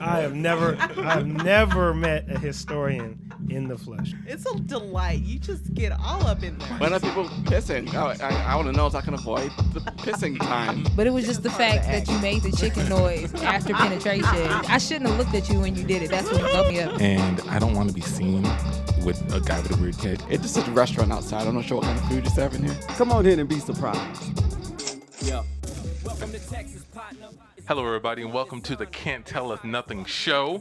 [0.00, 3.18] I have never, I have never met a historian
[3.50, 4.14] in the flesh.
[4.26, 5.20] It's a delight.
[5.20, 6.68] You just get all up in there.
[6.78, 7.92] When are people pissing?
[7.94, 10.86] I, I, I want to know if I can avoid the pissing time.
[10.96, 14.24] But it was just the fact that you made the chicken noise after penetration.
[14.24, 16.10] I shouldn't have looked at you when you did it.
[16.10, 17.00] That's what fucked me up.
[17.00, 18.42] and I don't want to be seen
[19.04, 20.22] with a guy with a weird head.
[20.30, 21.46] It's just a restaurant outside.
[21.46, 22.76] I'm not sure what kind of food you're serving here.
[22.96, 24.40] Come on in and be surprised.
[27.66, 30.60] Hello, everybody, and welcome to the Can't Tell Us Nothing show.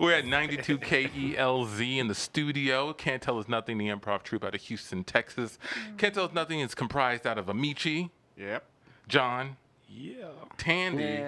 [0.00, 2.92] We're at 92 KELZ in the studio.
[2.92, 5.58] Can't Tell Us Nothing, the improv troupe out of Houston, Texas.
[5.98, 8.64] Can't Tell Us Nothing is comprised out of Amici, Yep.
[9.08, 9.56] John,
[9.88, 10.26] Yeah.
[10.56, 11.22] Tandy,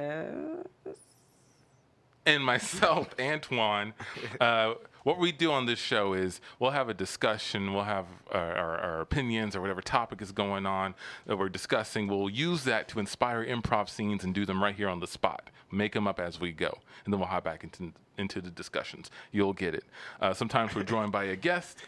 [2.25, 3.93] and myself, Antoine.
[4.41, 4.75] Uh,
[5.07, 8.79] what we do on this show is we'll have a discussion, we'll have our, our,
[8.79, 12.09] our opinions or whatever topic is going on that we're discussing.
[12.09, 15.51] We'll use that to inspire improv scenes and do them right here on the spot.
[15.71, 19.13] Make them up as we go, and then we'll hop back into into the discussions.
[19.31, 19.85] You'll get it.
[20.21, 21.79] Uh, sometimes we're joined by a guest.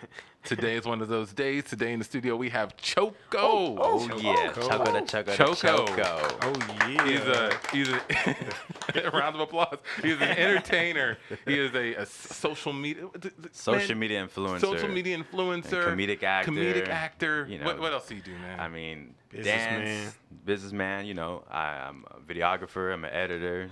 [0.45, 1.65] Today is one of those days.
[1.65, 3.15] Today in the studio we have Choco.
[3.37, 5.87] Oh, oh, oh yeah, choco the choco the Choco.
[5.87, 6.39] choco.
[6.43, 6.55] Oh
[6.89, 7.05] yeah.
[7.07, 9.77] He's a he's a, a round of applause.
[10.01, 11.19] He's an entertainer.
[11.47, 13.09] He is a, a social media
[13.53, 14.61] Social man, media influencer.
[14.61, 17.47] social media influencer, And comedic actor, comedic actor.
[17.51, 17.83] you what, know.
[17.83, 18.59] what else do you do, man?
[18.59, 19.85] I mean, Businessman.
[19.85, 21.05] dance, businessman.
[21.07, 22.95] You know, I, I'm a videographer.
[22.95, 23.71] I'm an editor.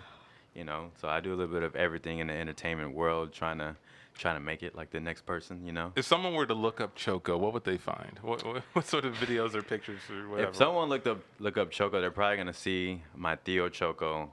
[0.54, 3.58] You know, so I do a little bit of everything in the entertainment world, trying
[3.58, 3.76] to
[4.18, 5.64] trying to make it like the next person.
[5.64, 5.92] You know.
[5.96, 8.18] if someone were to look up Choco, what would they find?
[8.22, 10.50] What, what, what sort of videos or pictures or whatever?
[10.50, 14.32] If someone looked up look up Choco, they're probably gonna see my Tio Choco,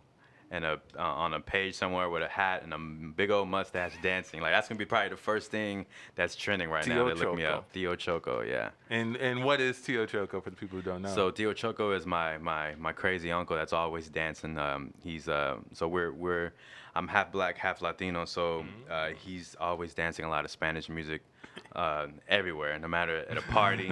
[0.54, 3.94] and a uh, on a page somewhere with a hat and a big old mustache
[4.02, 4.40] dancing.
[4.40, 7.14] Like that's gonna be probably the first thing that's trending right Tio now.
[7.14, 8.42] They look me up, Tio Choco.
[8.42, 8.70] Yeah.
[8.90, 11.14] and and what is Tio Choco for the people who don't know?
[11.14, 14.58] So Tio Choco is my my my crazy uncle that's always dancing.
[14.60, 16.54] Um, he's uh, so we're we're
[16.96, 18.26] I'm half black, half Latino.
[18.26, 21.24] So uh, he's always dancing a lot of Spanish music
[21.76, 23.92] uh, everywhere, no matter at a party,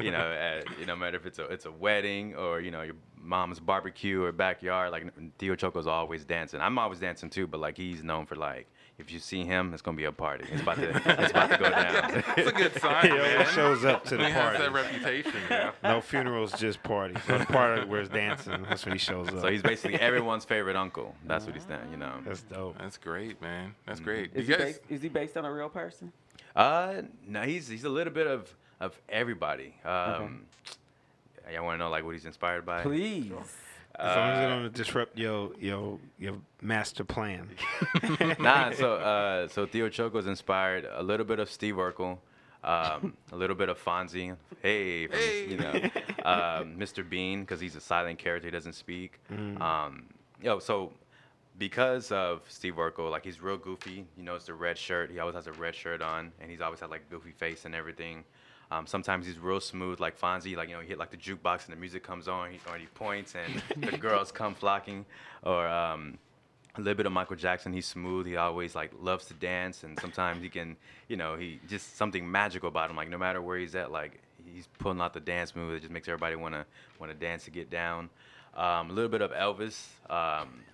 [0.00, 2.70] you know, at, you know, no matter if it's a it's a wedding or you
[2.70, 4.92] know your mom's barbecue or backyard.
[4.92, 6.60] Like Tio Choco's always dancing.
[6.60, 8.66] I'm always dancing too, but like he's known for like.
[8.98, 10.44] If you see him, it's gonna be a party.
[10.52, 12.22] It's about to, it's about to go down.
[12.36, 13.32] it's a good sign, He man.
[13.32, 14.88] always shows up to the he the has that party.
[14.88, 15.40] reputation.
[15.50, 15.70] Yeah.
[15.82, 17.16] No funerals, just parties.
[17.26, 18.62] So the party where it's dancing.
[18.68, 19.40] That's when he shows up.
[19.40, 21.14] So he's basically everyone's favorite uncle.
[21.24, 22.12] That's what he's saying, you know.
[22.26, 22.76] That's dope.
[22.76, 23.68] That's great, man.
[23.68, 23.74] Mm-hmm.
[23.86, 24.32] That's great.
[24.34, 26.12] Is you he, guys, based, is he based on a real person?
[26.56, 29.74] Uh, no, he's he's a little bit of of everybody.
[29.84, 30.46] Um,
[31.52, 32.82] y'all want to know like what he's inspired by?
[32.82, 33.32] Please.
[33.98, 37.48] As long as it don't disrupt your your your master plan.
[38.38, 42.18] nah, so uh, so Tio Choco's inspired a little bit of Steve Urkel,
[42.64, 44.36] um, a little bit of Fonzie.
[44.62, 45.18] Hey, from,
[45.50, 45.72] you know,
[46.24, 47.06] um, Mr.
[47.06, 49.20] Bean because he's a silent character, he doesn't speak.
[49.60, 50.06] Um,
[50.42, 50.92] yo, so
[51.60, 54.06] because of Steve Urkel, like he's real goofy.
[54.16, 55.10] You know, it's the red shirt.
[55.10, 57.74] He always has a red shirt on, and he's always had like goofy face and
[57.74, 58.24] everything.
[58.70, 60.56] Um, sometimes he's real smooth, like Fonzie.
[60.56, 62.78] Like you know, he hit like the jukebox and the music comes on, he, or
[62.78, 65.04] he points and the girls come flocking.
[65.42, 66.18] Or um,
[66.76, 67.74] a little bit of Michael Jackson.
[67.74, 68.26] He's smooth.
[68.26, 70.78] He always like loves to dance, and sometimes he can,
[71.08, 72.96] you know, he just something magical about him.
[72.96, 75.72] Like no matter where he's at, like he's pulling out the dance move.
[75.72, 76.64] that just makes everybody wanna
[76.98, 78.08] wanna dance to get down.
[78.54, 79.86] Um, a little bit of Elvis.
[80.10, 80.64] Um,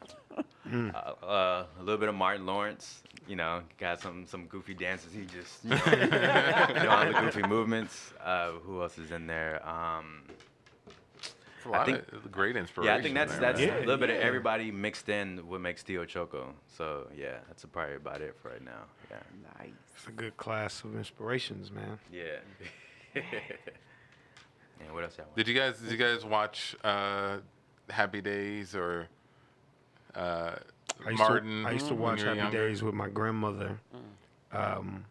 [0.94, 3.02] uh, uh, a little bit of Martin Lawrence.
[3.28, 5.12] You know, got some some goofy dances.
[5.12, 5.78] He just you know,
[6.68, 8.12] doing all the goofy movements.
[8.24, 9.66] Uh, who else is in there?
[9.66, 10.22] Um,
[11.64, 12.92] a lot think- of great inspiration.
[12.94, 13.68] yeah, I think that's there, that's man.
[13.68, 16.52] Yeah, a little bit of everybody mixed in what makes Tio Choco.
[16.76, 18.84] So yeah, that's probably about it for right now.
[19.10, 19.16] Yeah.
[19.58, 19.70] Nice.
[19.96, 21.98] It's a good class of inspirations, man.
[22.12, 22.36] Yeah.
[24.80, 25.36] and what else y'all want?
[25.36, 27.38] Did you guys did you guys watch uh,
[27.90, 29.08] Happy Days or
[30.14, 30.52] uh,
[31.06, 31.62] I Martin?
[31.62, 32.68] To, I used to watch Happy younger?
[32.68, 33.78] Days with my grandmother.
[34.52, 35.04] Um,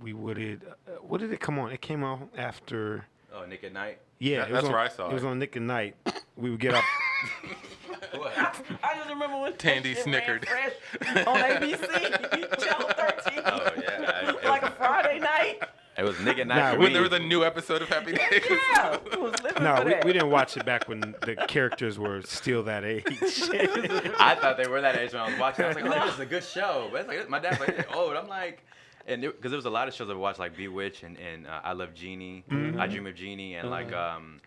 [0.00, 0.60] we would it.
[0.66, 1.72] Uh, what did it come on?
[1.72, 3.06] It came on after.
[3.34, 3.98] Oh, Nick at Nite.
[4.18, 5.62] Yeah, That- it was that's on, where I saw It It was on Nick at
[5.62, 5.96] Nite.
[6.36, 6.84] We would get up.
[8.14, 8.32] What?
[8.36, 10.46] I just remember when Tandy snickered.
[10.46, 11.80] on ABC,
[12.60, 13.40] Channel 13.
[13.44, 14.36] Oh yeah.
[14.42, 15.60] I- like a Friday night.
[15.98, 16.74] It was Nick at Nite.
[16.74, 16.92] Nah, when me.
[16.92, 18.42] there was a new episode of Happy Days.
[18.50, 22.20] Yeah, I was living no, we, we didn't watch it back when the characters were
[22.22, 23.04] still that age.
[24.18, 25.64] I thought they were that age when I was watching.
[25.64, 26.88] I was like, oh, this is a good show.
[26.92, 28.62] But it's like, my dad's like, oh, and I'm like,
[29.06, 31.60] and because there was a lot of shows I watched, like Bewitched and, and uh,
[31.64, 32.44] I Love Jeannie,
[32.78, 34.40] I Dream of Jeannie, and like um,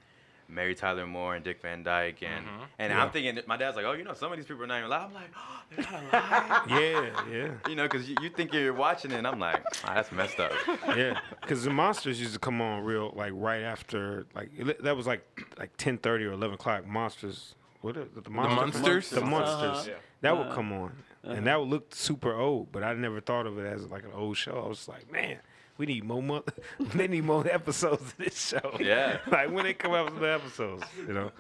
[0.50, 2.46] Mary Tyler Moore and Dick Van Dyke, and
[2.80, 4.80] and I'm thinking, my dad's like, oh, you know, some of these people are not
[4.80, 5.08] even alive.
[5.10, 6.82] I'm like, oh, they're not alive.
[6.82, 9.94] yeah, yeah, you know, because you, you think you're watching it, and I'm like, ah,
[9.94, 10.52] that's messed up.
[10.98, 11.20] yeah.
[11.42, 15.06] Because the monsters used to come on real like right after like it- that was
[15.08, 15.24] like
[15.58, 16.86] like ten thirty or eleven o'clock.
[16.88, 18.58] Monsters what are, the, The monsters?
[18.82, 19.10] Munsters?
[19.12, 19.88] The monsters.
[19.88, 19.94] Yeah.
[20.22, 20.92] That would come on,
[21.24, 21.34] Uh-huh.
[21.34, 22.72] and that would look super old.
[22.74, 24.62] But I never thought of it as like an old show.
[24.66, 25.38] I was like, man,
[25.80, 26.60] we need more month.
[26.94, 28.78] they need more episodes of this show.
[28.80, 29.18] Yeah.
[29.32, 31.32] like when they come out with the episodes, you know.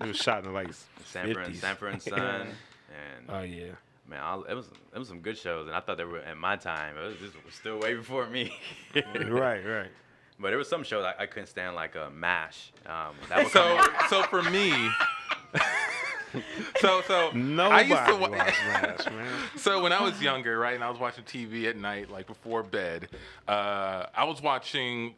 [0.00, 0.70] It was shot in the like
[1.04, 1.58] Sanford and 50s.
[1.60, 2.48] Sanford and Son,
[2.88, 3.72] and Oh yeah.
[4.08, 6.36] man, I, it was it was some good shows, and I thought they were at
[6.38, 6.96] my time.
[6.96, 8.52] It was, this was still way before me.
[8.94, 9.90] right, right.
[10.38, 12.72] But there was some shows I, I couldn't stand, like uh, Mash.
[12.86, 13.78] Um, that would So,
[14.08, 14.90] so for me,
[16.78, 19.26] so so Nobody I used to watched wa- Mash, man.
[19.56, 22.62] So when I was younger, right, and I was watching TV at night, like before
[22.62, 23.08] bed,
[23.48, 25.14] uh, I was watching.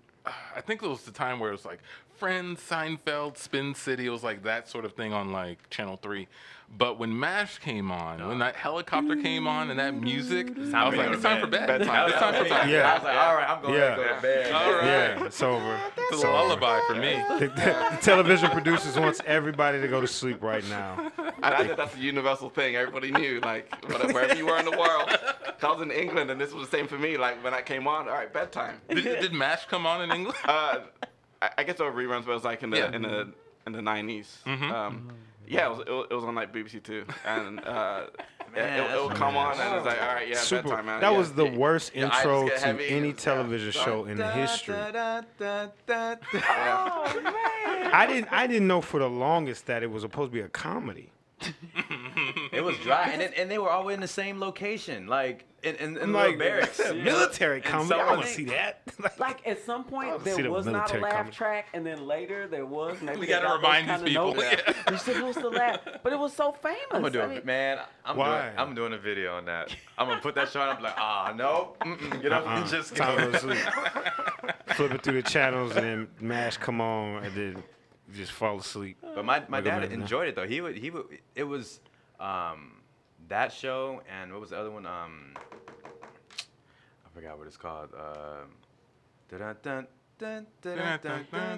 [0.56, 1.80] I think it was the time where it was like
[2.22, 4.06] Friends, Seinfeld, Spin City.
[4.06, 6.28] It was like that sort of thing on like Channel Three.
[6.70, 10.96] But when MASH came on, when that helicopter came on and that music, I was
[10.96, 11.66] like, it's time for bed.
[11.66, 11.80] bed.
[11.80, 12.08] Bedtime.
[12.10, 12.70] It's time for bed.
[12.70, 12.92] Yeah.
[12.92, 13.90] I was like, all right, I'm going Yeah.
[13.90, 14.52] to go to bed.
[14.52, 14.84] All right.
[14.86, 15.80] Yeah, it's over.
[15.98, 17.20] It's a lullaby for me.
[17.40, 21.10] The, the television producers wants everybody to go to sleep right now.
[21.18, 22.76] And I think that's a universal thing.
[22.76, 25.10] Everybody knew, like, wherever you were in the world.
[25.60, 27.16] I was in England, and this was the same for me.
[27.16, 28.76] Like, when I came on, all right, bedtime.
[28.88, 30.38] Did, did MASH come on in England?
[30.44, 30.78] Uh,
[31.42, 32.92] I, I guess there were reruns, but it was like in the Yeah.
[32.94, 33.28] in the
[33.66, 34.26] in the 90s.
[34.46, 34.72] Mm-hmm.
[34.72, 35.08] Um,
[35.46, 38.20] yeah, it was, it was it was on like BBC Two, and uh, it,
[38.54, 40.68] Man, it, it would come on, and it's like, all right, yeah, Super.
[40.68, 41.00] bedtime, man.
[41.00, 43.14] that yeah, was the worst Your eyes intro get to heavy, any yeah.
[43.14, 44.74] television show in the history.
[44.74, 45.22] Yeah.
[47.94, 48.32] I didn't.
[48.32, 51.11] I didn't know for the longest that it was supposed to be a comedy.
[52.52, 55.74] It was dry, and, it, and they were all in the same location, like in,
[55.76, 56.76] in, in I'm like, barracks.
[56.76, 57.88] that's a military And comedy.
[57.88, 58.82] so I I want to see that.
[59.18, 61.34] Like at some point wanna there the was not a laugh comedy.
[61.36, 63.00] track, and then later there was.
[63.00, 64.34] Maybe We gotta got those remind these people.
[64.34, 64.42] notes.
[64.66, 64.72] Yeah.
[64.90, 66.78] You're supposed to laugh, but it was so famous.
[66.90, 67.78] I'm gonna do I it, mean, man.
[68.04, 68.42] I'm Why?
[68.42, 68.58] doing.
[68.58, 69.74] I'm doing a video on that.
[69.96, 70.76] I'm gonna put that show on.
[70.76, 72.56] I'm like, ah, no, mm-mm, get up Uh-uh.
[72.58, 73.30] and just Time to go.
[73.30, 74.54] go to sleep.
[74.76, 77.62] Flipping through the channels and then Mash come on and then
[78.12, 78.98] you just fall asleep.
[79.02, 80.46] But my, my dad enjoyed it though.
[80.46, 81.04] He would he would.
[81.34, 81.80] It was
[82.20, 82.72] um
[83.28, 84.84] that show and what was the other one?
[84.86, 87.90] Um, I forgot what it's called.
[87.94, 88.50] Um,
[89.58, 89.86] dun,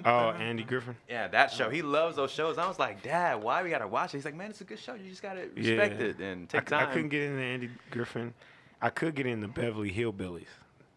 [0.05, 0.31] Oh.
[0.39, 0.95] Andy Griffin.
[1.09, 1.69] Yeah, that show.
[1.69, 2.57] He loves those shows.
[2.57, 4.17] I was like, Dad, why we gotta watch it?
[4.17, 4.95] He's like, Man, it's a good show.
[4.95, 6.07] You just gotta respect Yeah.
[6.07, 6.89] it and take c- I time.
[6.89, 8.33] I couldn't get into Andy Griffin.
[8.81, 10.47] I could get into Beverly Hillbillies.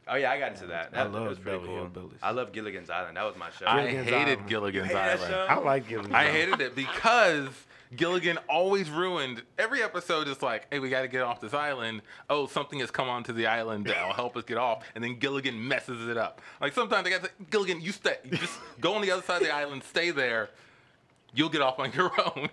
[0.08, 0.90] Oh yeah, I got into that.
[0.94, 1.88] I love was pretty Beverly cool.
[1.88, 2.18] Hillbillies.
[2.22, 3.16] I love Gilligan's Island.
[3.16, 3.66] That was my show.
[3.66, 4.48] I Gilligan's hated Island.
[4.48, 5.34] Gilligan's Island.
[5.34, 6.14] I like Gilligan.
[6.14, 7.48] I hated it because
[7.96, 10.28] Gilligan always ruined every episode.
[10.28, 12.02] Is like, hey, we got to get off this island.
[12.28, 15.66] Oh, something has come onto the island that'll help us get off, and then Gilligan
[15.66, 16.40] messes it up.
[16.60, 19.42] Like sometimes they got to Gilligan, you stay, you just go on the other side
[19.42, 20.50] of the island, stay there.
[21.34, 22.48] You'll get off on your own.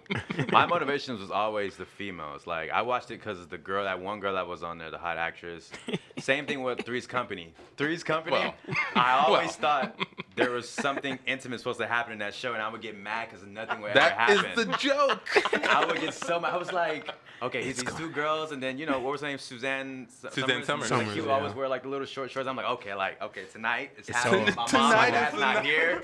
[0.52, 2.46] my motivations was always the females.
[2.46, 4.92] Like I watched it because of the girl, that one girl that was on there,
[4.92, 5.72] the hot actress.
[6.20, 7.54] Same thing with Three's Company.
[7.78, 8.36] Three's Company.
[8.36, 8.54] Well,
[8.96, 9.82] I always well.
[9.94, 10.00] thought
[10.36, 13.30] there was something intimate supposed to happen in that show, and I would get mad
[13.30, 14.72] because nothing would that ever is happen.
[14.72, 15.66] the joke.
[15.70, 16.54] I would get so mad.
[16.54, 17.10] I was like,
[17.42, 19.38] okay, he's these two girls, and then you know what was her name?
[19.38, 20.08] Suzanne.
[20.10, 20.92] S- Suzanne Somers.
[20.92, 21.58] Like, she Somers, would always yeah.
[21.58, 22.48] wear like the little short shorts.
[22.50, 24.42] I'm like, okay, like okay, tonight it's, It's happening.
[24.44, 24.52] over.
[24.52, 25.66] My mom, Tonight my dad's not night.
[25.66, 26.04] here,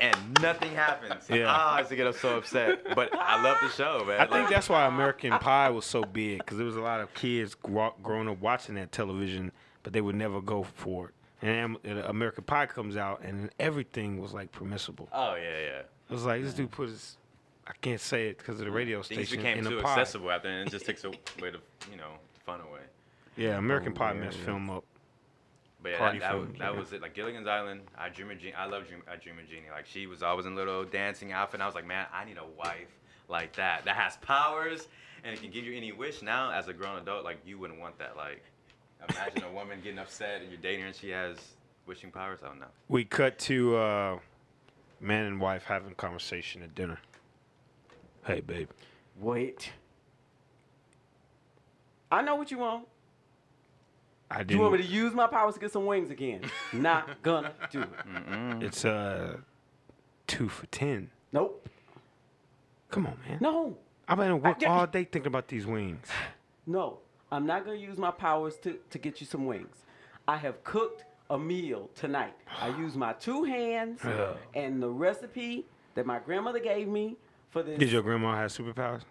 [0.00, 1.24] and nothing happens.
[1.28, 1.46] Yeah.
[1.48, 4.20] Ah, I used to get so upset, but I love the show, man.
[4.20, 7.12] I think that's why American Pie was so big because there was a lot of
[7.14, 9.50] kids grow, growing up watching that television,
[9.82, 11.14] but they would never go for it.
[11.42, 15.08] And American Pie comes out, and everything was like permissible.
[15.12, 15.78] Oh yeah, yeah.
[15.80, 17.18] It was like this dude put his,
[17.66, 19.92] I can't say it because of the radio Things station became in too the pie.
[19.92, 21.58] accessible after, and it just takes away the
[21.90, 22.80] you know the fun away.
[23.36, 24.84] Yeah, American Oh, Pie messed film up.
[25.82, 26.80] But yeah, Party that, that, film, was, that yeah.
[26.80, 27.02] was it.
[27.02, 28.54] Like Gilligan's Island, I dream of Jeannie.
[28.54, 29.70] I love dream, I dream of Jeannie.
[29.70, 31.54] Like she was always in little dancing outfit.
[31.54, 32.88] And I was like, man, I need a wife
[33.28, 34.88] like that that has powers
[35.24, 36.22] and it can give you any wish.
[36.22, 38.16] Now, as a grown adult, like you wouldn't want that.
[38.16, 38.42] Like,
[39.08, 41.36] imagine a woman getting upset and you're dating her and she has
[41.86, 42.40] wishing powers.
[42.42, 42.66] I don't know.
[42.88, 44.18] We cut to uh,
[45.00, 46.98] man and wife having conversation at dinner.
[48.26, 48.68] Hey, babe.
[49.20, 49.70] Wait.
[52.10, 52.86] I know what you want.
[54.30, 54.60] I You didn't.
[54.60, 56.42] want me to use my powers to get some wings again?
[56.72, 57.88] Not gonna do it.
[58.62, 59.36] It's uh,
[60.26, 61.10] two for ten.
[61.32, 61.68] Nope.
[62.90, 63.38] Come on, man.
[63.40, 63.76] No.
[64.08, 66.06] I've been at work I- all day thinking about these wings.
[66.66, 66.98] No.
[67.32, 69.76] I'm not gonna use my powers to, to get you some wings.
[70.28, 72.34] I have cooked a meal tonight.
[72.60, 74.00] I used my two hands
[74.54, 75.64] and the recipe
[75.94, 77.16] that my grandmother gave me
[77.50, 77.78] for this.
[77.78, 79.02] Did your grandma have superpowers?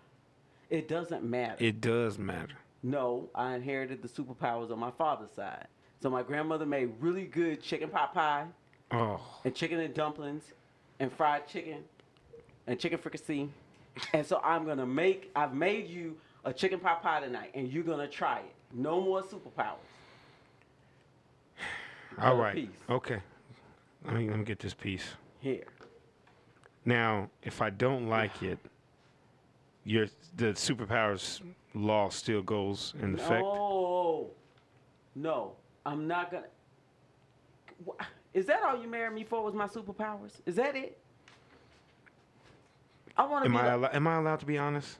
[0.70, 1.56] it doesn't matter.
[1.64, 2.54] It does matter.
[2.82, 5.68] No, I inherited the superpowers on my father's side.
[6.02, 8.46] So my grandmother made really good chicken pot pie
[8.90, 10.44] Oh, and chicken and dumplings
[11.00, 11.78] and fried chicken
[12.66, 13.48] and chicken fricassee.
[14.12, 17.82] and so I'm gonna make I've made you a chicken pot pie tonight and you're
[17.84, 18.54] gonna try it.
[18.72, 19.76] No more superpowers.
[22.20, 22.54] All right.
[22.54, 22.68] Piece.
[22.88, 23.20] Okay.
[24.04, 25.04] Let me let me get this piece.
[25.40, 25.64] Here.
[26.84, 28.58] Now, if I don't like it,
[29.84, 31.40] your the superpowers
[31.74, 33.42] law still goes in effect.
[33.42, 34.30] No,
[35.14, 35.52] no,
[35.86, 36.44] I'm not gonna.
[38.34, 39.42] Is that all you married me for?
[39.42, 40.32] Was my superpowers?
[40.44, 40.98] Is that it?
[43.16, 43.58] I want to Am be.
[43.58, 44.98] I like- allo- am I allowed to be honest?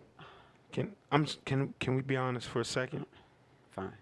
[0.75, 3.07] Can I'm can can we be honest for a second?
[3.71, 3.93] Fine.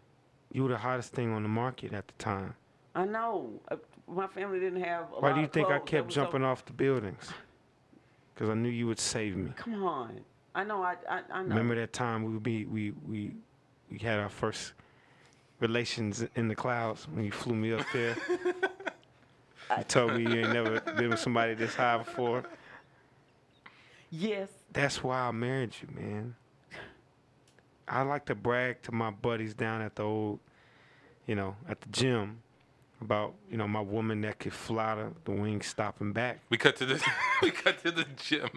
[0.53, 2.55] You were the hottest thing on the market at the time.
[2.95, 3.51] I know.
[3.71, 3.77] Uh,
[4.09, 5.05] my family didn't have.
[5.15, 7.31] A Why do you think I kept was so- jumping off the buildings?
[8.35, 9.53] Because I knew you would save me.
[9.57, 10.19] Come on.
[10.55, 10.83] I know.
[10.83, 11.51] I I, I know.
[11.51, 13.35] Remember that time we would be we we
[13.91, 14.73] we had our first
[15.61, 18.17] relations in the clouds when you flew me up there.
[19.77, 22.45] you told me you ain't never been with somebody this high before.
[24.11, 24.49] Yes.
[24.73, 26.35] That's why I married you, man.
[27.93, 30.41] I like to brag to my buddies down at the old,
[31.27, 32.43] you know, at the gym
[33.03, 36.41] about, you know, my woman that could fly the, the wings stopping back.
[36.49, 37.05] We cut to the
[37.43, 38.49] we cut to the gym.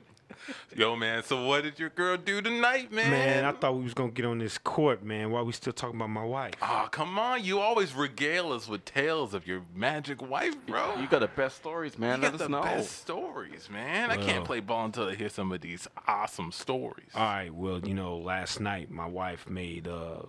[0.76, 1.24] Yo, man.
[1.24, 3.12] So what did your girl do tonight, man?
[3.12, 5.96] Man, I thought we was gonna get on this court, man, while we still talking
[5.96, 6.54] about my wife.
[6.62, 7.44] Oh, come on.
[7.44, 11.00] You always regale us with tales of your magic wife, bro.
[11.00, 12.20] You got the best stories, man.
[12.20, 12.64] You Let got us the know.
[12.64, 14.12] best stories, man.
[14.12, 17.10] I can't play ball until I hear some of these awesome stories.
[17.16, 20.24] All right, well, you know, last night my wife made uh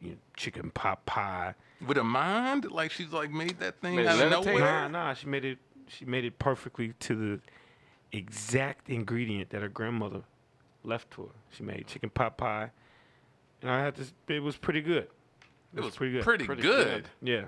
[0.00, 1.54] you know, chicken pot pie.
[1.86, 4.58] With a mind, like she's like made that thing Made it out of nowhere.
[4.60, 7.40] Nah, nah, she made it she made it perfectly to the
[8.16, 10.22] exact ingredient that her grandmother
[10.82, 11.28] left to her.
[11.50, 12.70] She made chicken pot pie.
[13.62, 14.04] And I had to
[14.34, 15.08] it was pretty good.
[15.74, 16.22] It was pretty good.
[16.22, 16.86] Pretty, Pretty good.
[16.86, 17.08] good.
[17.22, 17.44] Yeah.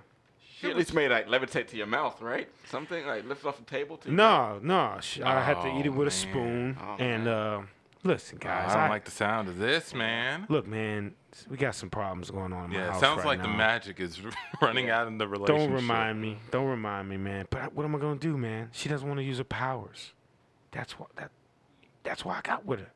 [0.59, 2.49] She at least made like levitate to your mouth, right?
[2.67, 3.99] Something like lift off the table.
[3.99, 4.97] To No, no.
[5.01, 6.79] sh- I had to eat it Oh, with a spoon.
[6.81, 7.29] Oh, and man.
[7.35, 7.63] uh,
[8.03, 8.71] listen, Oh, guys.
[8.71, 10.47] I don't I- like the sound of this, man.
[10.49, 11.15] look, man.
[11.51, 13.49] We got some problems going on in my Yeah, it house sounds right like now.
[13.53, 14.19] the magic is
[14.63, 15.69] running out in the relationship.
[15.69, 16.39] Don't remind me.
[16.51, 17.47] Don't remind me, man.
[17.51, 18.71] But I- what am I gonna do, man?
[18.73, 20.15] She doesn't want to use her powers.
[20.77, 21.31] That's what that.
[22.03, 22.91] That's why I got with her.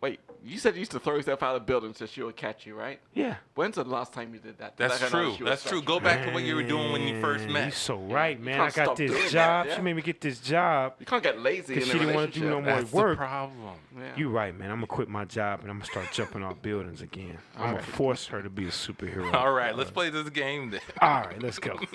[0.00, 2.64] Wait, you said you used to throw yourself out of buildings so she would catch
[2.66, 3.00] you, right?
[3.14, 3.34] Yeah.
[3.56, 4.76] When's the last time you did that?
[4.76, 5.34] That's Like, true.
[5.44, 5.82] That's true.
[5.82, 7.62] Go back to what you were doing when you first met.
[7.64, 8.60] You're so right, man.
[8.60, 9.66] I got stop doing this that, job.
[9.66, 9.74] yeah.
[9.76, 10.94] She made me get this job.
[11.00, 13.14] You can't get lazy in 'Cause a she didn't wanna do no more That's work.
[13.18, 13.74] the problem.
[13.98, 14.04] Yeah.
[14.16, 14.70] You right, man.
[14.70, 17.38] I'm gonna quit my job and I'm gonna start jumping off buildings again.
[17.56, 17.84] I'm gonna Alright.
[17.84, 19.32] force her to be a superhero.
[19.34, 20.80] All right, let's uh, play this game then.
[21.00, 21.76] All right, let's go.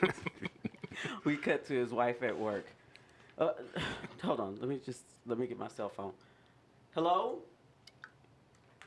[1.23, 2.65] We cut to his wife at work.
[3.38, 3.52] Uh,
[4.24, 4.58] hold on.
[4.60, 6.12] Let me just let me get my cell phone.
[6.94, 7.40] Hello.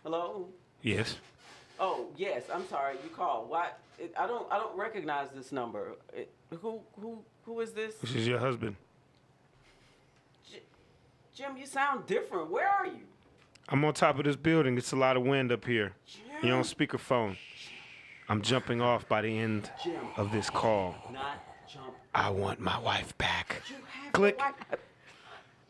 [0.03, 0.49] Hello.
[0.83, 1.17] yes.
[1.81, 2.45] Oh yes.
[2.53, 2.95] I'm sorry.
[3.03, 3.51] You called.
[3.51, 3.71] Why?
[3.99, 4.51] It, I don't.
[4.51, 5.93] I don't recognize this number.
[6.15, 6.31] It,
[6.63, 6.81] who?
[7.01, 7.19] Who?
[7.45, 7.97] Who is this?
[7.97, 8.77] This is your husband.
[10.51, 10.63] J-
[11.35, 12.51] Jim, you sound different.
[12.51, 13.03] Where are you?
[13.69, 14.79] I'm on top of this building.
[14.79, 15.93] It's a lot of wind up here.
[16.43, 16.77] You're on Jim.
[16.77, 17.37] speakerphone.
[18.29, 19.95] I'm jumping off by the end Jim.
[20.17, 20.95] of this call.
[21.13, 21.43] Not.
[22.17, 23.61] I want my wife back.
[24.13, 24.41] Click.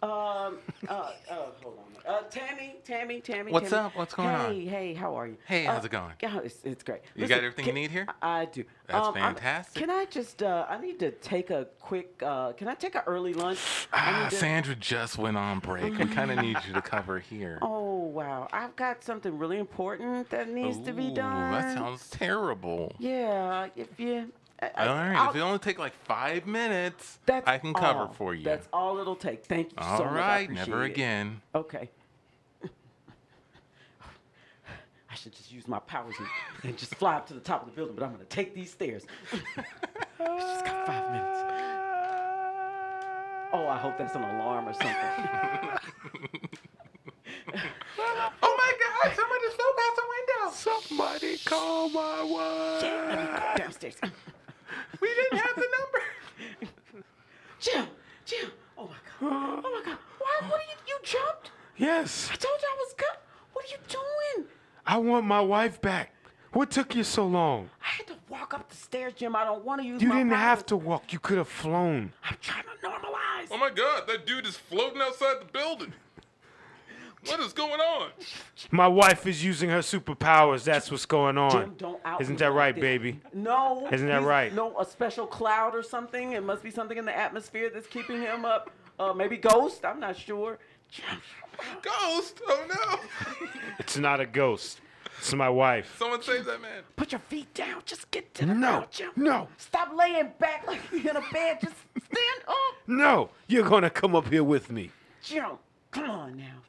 [0.03, 0.59] Um.
[0.89, 0.89] Uh.
[0.89, 1.11] Uh.
[1.63, 2.15] Hold on.
[2.15, 2.21] Uh.
[2.31, 2.77] Tammy.
[2.85, 3.21] Tammy.
[3.21, 3.51] Tammy.
[3.51, 3.87] What's Tammy.
[3.87, 3.97] up?
[3.97, 4.53] What's going hey, on?
[4.55, 4.65] Hey.
[4.67, 4.95] Hey.
[4.95, 5.37] How are you?
[5.45, 6.13] Hey, how's Uh, it going?
[6.23, 6.39] Yeah.
[6.45, 7.01] It's, it's great.
[7.17, 8.07] You got everything you need here?
[8.23, 8.63] I, I do.
[8.87, 9.81] That's Um, I'm- fantastic.
[9.81, 10.43] Can I just?
[10.45, 10.67] Uh.
[10.69, 12.23] I need to take a quick.
[12.23, 12.53] Uh.
[12.53, 13.59] Can I take an early lunch?
[13.93, 15.99] Ah, to- Sandra just went on break.
[15.99, 17.59] We kind of need you to cover here.
[17.61, 18.47] Oh wow!
[18.53, 21.53] I've got something really important that needs to be Ooh, done.
[21.53, 22.95] That sounds terrible.
[23.01, 23.69] Yeah.
[23.75, 24.31] If you.
[24.61, 27.75] I, I- All right, I'll- if it only take like five minutes, that's I can
[27.75, 28.09] cover all.
[28.15, 28.45] for you.
[28.45, 29.45] That's all it'll take.
[29.45, 30.13] Thank you All so much.
[30.15, 30.93] I right, never it.
[30.93, 31.43] again.
[31.55, 31.91] Okay.
[35.11, 36.29] I should just use my powers and,
[36.71, 38.71] and just fly up to the top of the building, but I'm gonna take these
[38.71, 39.03] stairs.
[39.31, 39.43] She's
[40.19, 41.41] got five minutes.
[43.53, 44.91] Oh, I hope that's an alarm or something.
[48.43, 49.15] Oh my God!
[49.17, 50.89] Someone just fell past the window.
[50.89, 52.83] Somebody call my wife.
[52.83, 53.95] Let me go downstairs.
[55.01, 56.73] We didn't have the number.
[57.61, 57.87] Jim,
[58.25, 58.51] Jim.
[58.79, 59.63] Oh my god.
[59.65, 59.99] Oh my god.
[60.19, 60.49] Why?
[60.49, 60.77] What are you?
[60.87, 61.51] You jumped?
[61.77, 62.29] Yes.
[62.33, 63.17] I told you I was good.
[63.53, 64.49] What are you doing?
[64.87, 66.13] I want my wife back.
[66.53, 67.69] What took you so long?
[67.83, 69.37] I had to walk up the stairs, Jim.
[69.37, 71.13] I don't want to use You my didn't have to walk.
[71.13, 72.13] You could have flown.
[72.25, 73.49] I'm trying to normalize.
[73.51, 74.05] Oh my God!
[74.07, 75.93] That dude is floating outside the building.
[77.27, 78.11] What is going on?
[78.71, 80.65] My wife is using her superpowers.
[80.65, 81.51] That's what's going on.
[81.51, 82.81] Jim, don't out Isn't that right, this.
[82.83, 83.21] baby?
[83.33, 83.89] No.
[83.91, 84.53] Isn't that right?
[84.55, 86.33] No, a special cloud or something.
[86.33, 88.71] It must be something in the atmosphere that's keeping him up.
[88.99, 89.85] Uh, maybe ghost.
[89.85, 90.59] I'm not sure.
[90.91, 91.05] Jim,
[91.83, 92.41] Ghost!
[92.47, 93.47] Oh no!
[93.79, 94.81] It's not a ghost.
[95.19, 95.97] It's my wife.
[95.99, 96.83] Someone save that man.
[96.95, 97.83] put your feet down.
[97.87, 99.11] Just get to the No, ground, Jim.
[99.17, 99.49] no.
[99.57, 101.59] Stop laying back like you're in a bed.
[101.63, 102.55] Just stand up.
[102.87, 104.91] No, you're gonna come up here with me.
[105.23, 105.53] Jim,
[105.91, 106.61] come on now.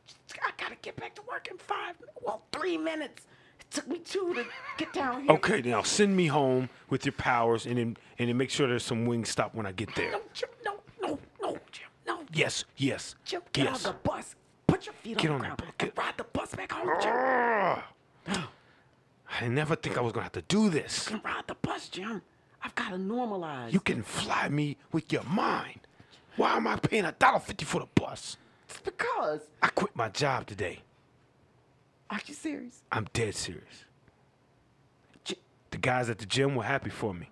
[0.46, 3.26] I gotta get back to work in five, well, three minutes.
[3.60, 4.46] It took me two to
[4.78, 5.32] get down here.
[5.32, 8.84] Okay, now send me home with your powers, and then and then make sure there's
[8.84, 10.12] some Wingstop when I get there.
[10.12, 12.20] No, Jim, no, no, no, Jim, no.
[12.34, 13.86] Yes, yes, Jim, get yes.
[13.86, 14.36] on the bus.
[14.68, 15.22] Put your feet on.
[15.22, 17.12] Get on on the the ground bu- and ride the bus back home, Jim.
[17.14, 17.88] Ah!
[19.40, 21.10] I never think I was gonna have to do this.
[21.10, 22.22] You can ride the bus, Jim.
[22.64, 23.72] I've got to normalize.
[23.72, 25.82] You can fly me with your mind.
[26.38, 28.38] Why am I paying a dollar fifty for the bus?
[28.98, 29.42] Because.
[29.62, 30.80] I quit my job today.
[32.10, 32.84] Are you serious?
[32.90, 33.84] I'm dead serious.
[35.26, 35.36] J-
[35.72, 37.30] The guys at the gym were happy for me.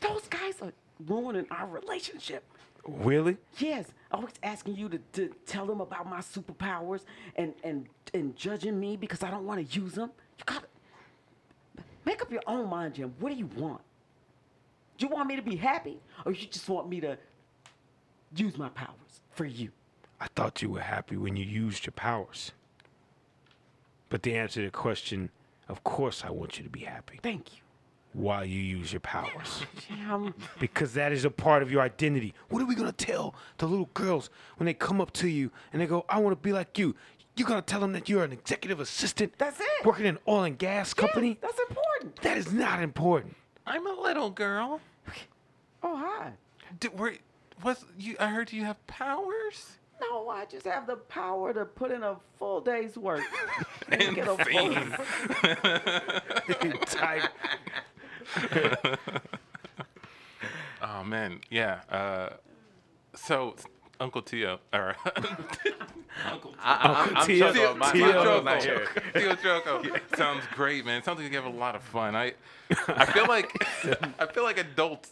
[0.00, 0.72] Those guys are
[1.06, 2.42] ruining our relationship.
[2.88, 3.36] Really?
[3.58, 7.02] Yes, always asking you to, to tell them about my superpowers
[7.36, 10.10] and, and, and judging me because I don't want to use them.
[10.38, 10.66] You gotta
[12.06, 13.12] make up your own mind, Jim.
[13.20, 13.82] What do you want?
[14.96, 17.18] Do you want me to be happy or you just want me to
[18.34, 19.68] use my powers for you?
[20.20, 22.52] I thought you were happy when you used your powers.
[24.10, 25.30] But to answer the question,
[25.68, 27.62] of course I want you to be happy Thank you.
[28.12, 29.62] while you use your powers.
[29.88, 32.34] Jim, because that is a part of your identity.
[32.48, 35.80] What are we gonna tell the little girls when they come up to you and
[35.80, 36.94] they go, "I want to be like you"?
[37.36, 39.32] You're gonna tell them that you're an executive assistant.
[39.38, 39.66] That's it.
[39.84, 41.38] Working in an oil and gas company.
[41.40, 42.16] Yes, that's important.
[42.22, 43.36] that is not important.
[43.66, 44.80] I'm a little girl.
[45.82, 46.32] Oh, hi.
[46.78, 47.14] Did, were,
[47.62, 49.78] what's, you, I heard you have powers?
[50.00, 53.22] No, I just have the power to put in a full day's work.
[53.90, 54.74] and get a full-
[56.86, 57.28] Type.
[60.82, 61.80] Oh man, yeah.
[61.90, 62.30] Uh,
[63.14, 63.54] so
[64.00, 64.96] Uncle Tio, or
[66.24, 67.74] Uncle I, I, I'm, I'm Tio- Choco.
[67.76, 68.18] My, Tio my Choco.
[68.38, 68.86] uncle's not here.
[69.14, 69.82] Tio Choco
[70.16, 70.98] sounds great, man.
[70.98, 72.16] It sounds like you have a lot of fun.
[72.16, 72.32] I,
[72.88, 73.52] I feel like,
[74.18, 75.10] I feel like adults.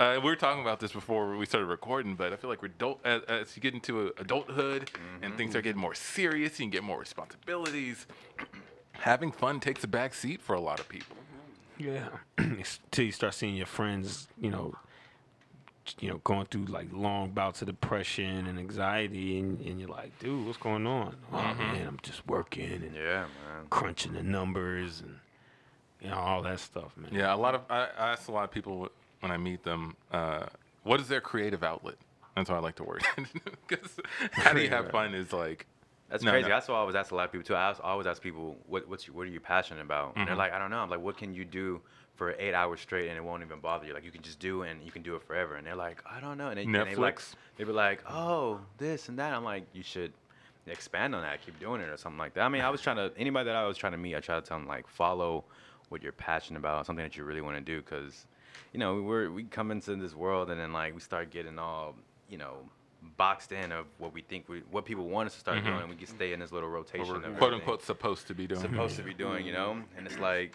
[0.00, 2.68] Uh, we were talking about this before we started recording, but I feel like we're
[2.68, 4.90] adult as, as you get into adulthood
[5.20, 5.64] and things are mm-hmm.
[5.64, 8.06] getting more serious, you can get more responsibilities.
[8.92, 11.18] Having fun takes a back seat for a lot of people.
[11.76, 12.08] Yeah.
[12.38, 14.74] Until you start seeing your friends, you know,
[15.98, 20.18] you know, going through like long bouts of depression and anxiety, and, and you're like,
[20.18, 21.14] dude, what's going on?
[21.30, 21.58] Oh mm-hmm.
[21.58, 23.66] man, I'm just working and Yeah, man.
[23.68, 25.16] crunching the numbers and
[26.00, 27.10] you know all that stuff, man.
[27.12, 29.96] Yeah, a lot of I, I ask a lot of people when I meet them,
[30.12, 30.46] uh,
[30.82, 31.96] what is their creative outlet?
[32.36, 33.26] That's how I like to word it.
[33.68, 33.98] Because
[34.32, 35.66] how do you have fun is like
[36.08, 36.42] That's No, crazy.
[36.42, 36.48] no.
[36.48, 37.54] That's what I always ask a lot of people too.
[37.54, 40.14] I always- always ask people, what, what's your, what are you passionate about?
[40.16, 40.38] And they're Mhm.
[40.38, 40.78] like, I don't know.
[40.78, 41.80] I'm like, what can you do
[42.16, 43.94] for eight hours straight and it won't even bother you?
[43.94, 45.54] Like you can just do it and you can do it forever.
[45.56, 46.48] And they're like, I don't know.
[46.48, 47.34] And they, and they like, Netflix.
[47.56, 49.32] they be like, oh, this and that.
[49.34, 50.12] I'm like, you should
[50.66, 52.42] expand on that, keep doing it or something like that.
[52.42, 54.34] I mean, I was trying to anybody that I was trying to meet, I try
[54.36, 55.44] to tell them like follow
[55.90, 58.26] what you're passionate about, something that you really want to do, because
[58.72, 61.94] you know we're we come into this world and then like we start getting all
[62.28, 62.54] you know
[63.16, 65.64] boxed in of what we think we what people want us to start Mhm.
[65.78, 65.88] doing.
[65.88, 67.08] We can stay in this little rotation.
[67.08, 68.60] we're of quote everything unquote supposed to be doing.
[68.60, 69.82] supposed to be doing, you know?
[69.96, 70.54] And it's like,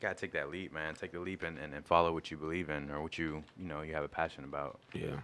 [0.00, 0.94] gotta take that leap, man.
[0.94, 3.66] Take the leap and, and, and follow what you believe in or what you, you
[3.66, 4.78] know, you have a passion about.
[4.94, 5.20] Yeah.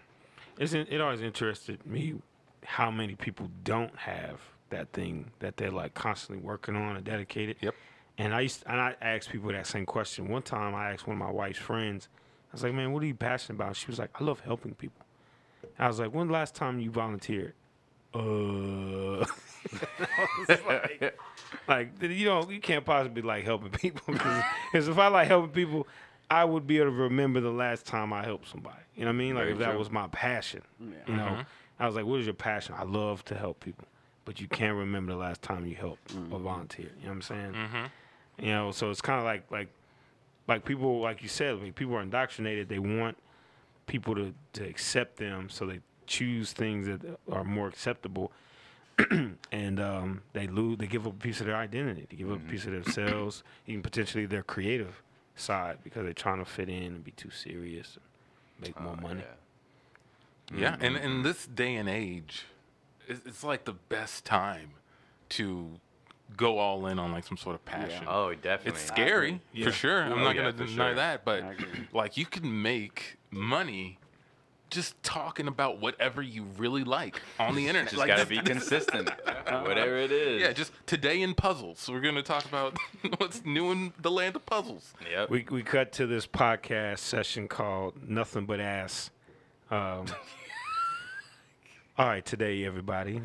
[0.59, 2.17] It's in, it always interested me
[2.65, 7.57] how many people don't have that thing that they're like constantly working on and dedicated.
[7.61, 7.75] Yep.
[8.19, 10.29] And I used and I asked people that same question.
[10.29, 12.09] One time I asked one of my wife's friends,
[12.51, 13.77] I was like, Man, what are you passionate about?
[13.77, 15.05] She was like, I love helping people.
[15.79, 17.55] I was like, When the last time you volunteered?
[18.15, 19.25] Uh
[20.49, 21.19] like,
[21.69, 24.03] like you know, you can't possibly like helping people
[24.73, 25.87] because if I like helping people,
[26.31, 28.77] I would be able to remember the last time I helped somebody.
[28.97, 29.35] You know what I mean?
[29.35, 29.79] Like Very if that true.
[29.79, 30.63] was my passion.
[30.81, 30.87] Yeah.
[31.07, 31.47] You know, Mhm.
[31.81, 33.87] I was like, "What is your passion?" I love to help people,
[34.25, 36.93] but you can't remember the last time you helped or volunteered.
[36.99, 37.53] You know what I'm saying?
[37.53, 37.85] Mm-hmm.
[38.43, 39.69] You know, so it's kind of like like
[40.49, 42.69] like people like you said, like people are indoctrinated.
[42.69, 43.17] They want
[43.87, 47.01] people to to accept them, so they choose things that
[47.31, 48.33] are more acceptable.
[49.53, 50.79] and um, they lose.
[50.79, 52.07] They give up a piece of their identity.
[52.11, 55.03] They give up a piece of themselves, even potentially their creative
[55.37, 59.03] side, because they're trying to fit in and be too serious and make more Oh,
[59.03, 59.23] money.
[60.51, 60.59] yeah.
[60.61, 62.45] Yeah, and in this day and age,
[63.09, 64.73] it's, it's like the best time
[65.31, 65.81] to
[66.37, 68.05] go all in on like some sort of passion.
[68.09, 68.73] Oh, definitely.
[68.81, 69.67] It's scary Yeah.
[69.67, 70.03] for sure.
[70.03, 70.95] I'm Oh, not yeah, gonna deny sure.
[70.95, 71.45] that, but
[71.93, 73.99] like you can make money
[74.71, 77.91] just talking about whatever you really like on the internet.
[77.91, 79.11] Just like, gotta this- be this- consistent.
[79.53, 80.41] Whatever it is.
[80.41, 81.87] Yeah, just today in puzzles.
[81.91, 82.79] We're gonna talk about
[83.19, 84.95] what's new in the land of puzzles.
[85.11, 85.29] Yep.
[85.31, 89.11] We we cut to this podcast session called Nothing But Ass.
[89.71, 90.07] Um,
[91.99, 93.21] all right, today everybody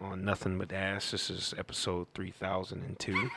[0.00, 1.10] on Nothing But Ass.
[1.10, 3.30] This is episode three thousand and two.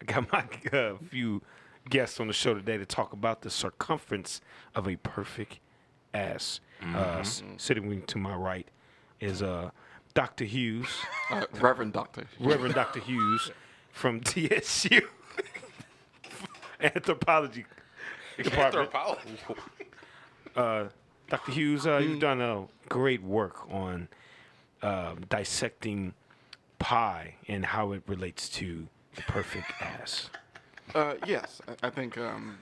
[0.00, 0.44] I got my
[0.78, 1.42] uh, few
[1.88, 4.40] guests on the show today to talk about the circumference
[4.74, 5.58] of a perfect
[6.14, 6.60] ass.
[6.94, 8.66] Uh, s- sitting to my right
[9.20, 9.70] is uh,
[10.14, 10.44] Dr.
[10.44, 10.88] Hughes,
[11.30, 12.24] Uh, Reverend Doctor.
[12.38, 13.00] Reverend Dr.
[13.00, 13.50] Hughes
[13.92, 15.00] from TSU
[16.80, 17.66] Anthropology
[18.38, 18.90] Department.
[20.56, 20.84] Uh,
[21.28, 21.52] Dr.
[21.52, 24.08] Hughes, uh, you've done a great work on
[24.82, 26.14] um, dissecting
[26.78, 30.30] pie and how it relates to the perfect ass.
[30.94, 32.18] Uh, yes, I, I think.
[32.18, 32.58] Um,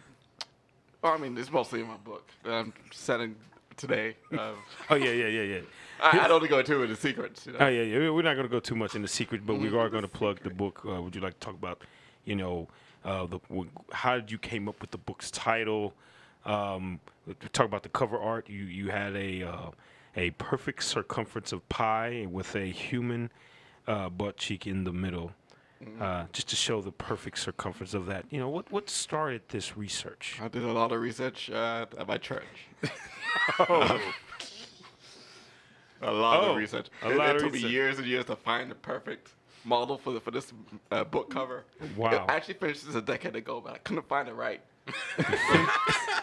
[1.02, 3.36] well, I mean, it's mostly in my book that I'm setting
[3.76, 4.16] today.
[4.36, 4.52] Uh,
[4.90, 5.60] Oh yeah, yeah, yeah, yeah.
[6.02, 7.46] I, I don't want to go into it in secrets.
[7.46, 7.58] You know?
[7.60, 8.10] Oh yeah, yeah.
[8.10, 10.40] We're not going to go too much into secret, but we are going to plug
[10.42, 10.82] the book.
[10.86, 11.82] Uh, would you like to talk about,
[12.24, 12.68] you know,
[13.04, 15.94] uh, the w- how did you came up with the book's title?
[16.44, 17.00] Um,
[17.52, 18.48] talk about the cover art.
[18.48, 19.70] You you had a uh,
[20.18, 23.30] a perfect circumference of pie with a human
[23.86, 25.30] uh, butt cheek in the middle,
[26.00, 28.24] uh, just to show the perfect circumference of that.
[28.30, 30.38] You know, what what started this research?
[30.42, 32.44] I did a lot of research uh, at my church.
[36.02, 36.88] a lot Oh, of research.
[37.02, 37.68] a it, lot it of took research.
[37.70, 40.52] me years and years to find the perfect model for the, for this
[40.90, 41.64] uh, book cover.
[41.96, 42.26] Wow.
[42.28, 44.60] I actually finished this a decade ago, but I couldn't find it right.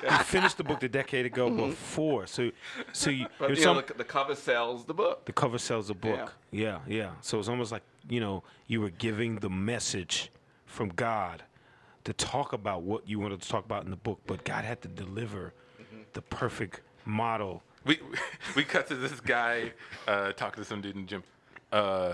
[0.03, 2.51] You finished the book a decade ago before, so
[2.93, 5.25] so you, But you know, some- the, the cover sells the book.
[5.25, 6.33] The cover sells the book.
[6.51, 6.79] Yeah.
[6.87, 10.31] yeah, So it's almost like you know you were giving the message
[10.65, 11.43] from God
[12.03, 14.81] to talk about what you wanted to talk about in the book, but God had
[14.83, 15.53] to deliver
[16.13, 17.63] the perfect model.
[17.83, 17.99] We
[18.55, 19.73] we cut to this guy
[20.07, 21.23] uh, talking to some dude in the gym.
[21.71, 22.13] Uh,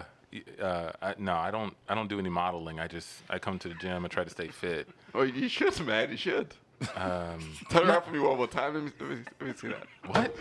[0.62, 1.76] uh, I, no, I don't.
[1.90, 2.80] I don't do any modeling.
[2.80, 4.06] I just I come to the gym.
[4.06, 4.88] I try to stay fit.
[5.14, 6.12] Oh, you should, man.
[6.12, 6.54] You should.
[6.96, 7.40] Um,
[7.70, 8.74] Turn around for me one more time.
[8.74, 9.84] Let me, let me, let me see that.
[10.08, 10.36] what?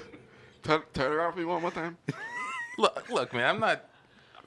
[0.63, 1.97] Turn, turn around for me one more time.
[2.79, 3.47] Look, look, man.
[3.55, 3.85] I'm not.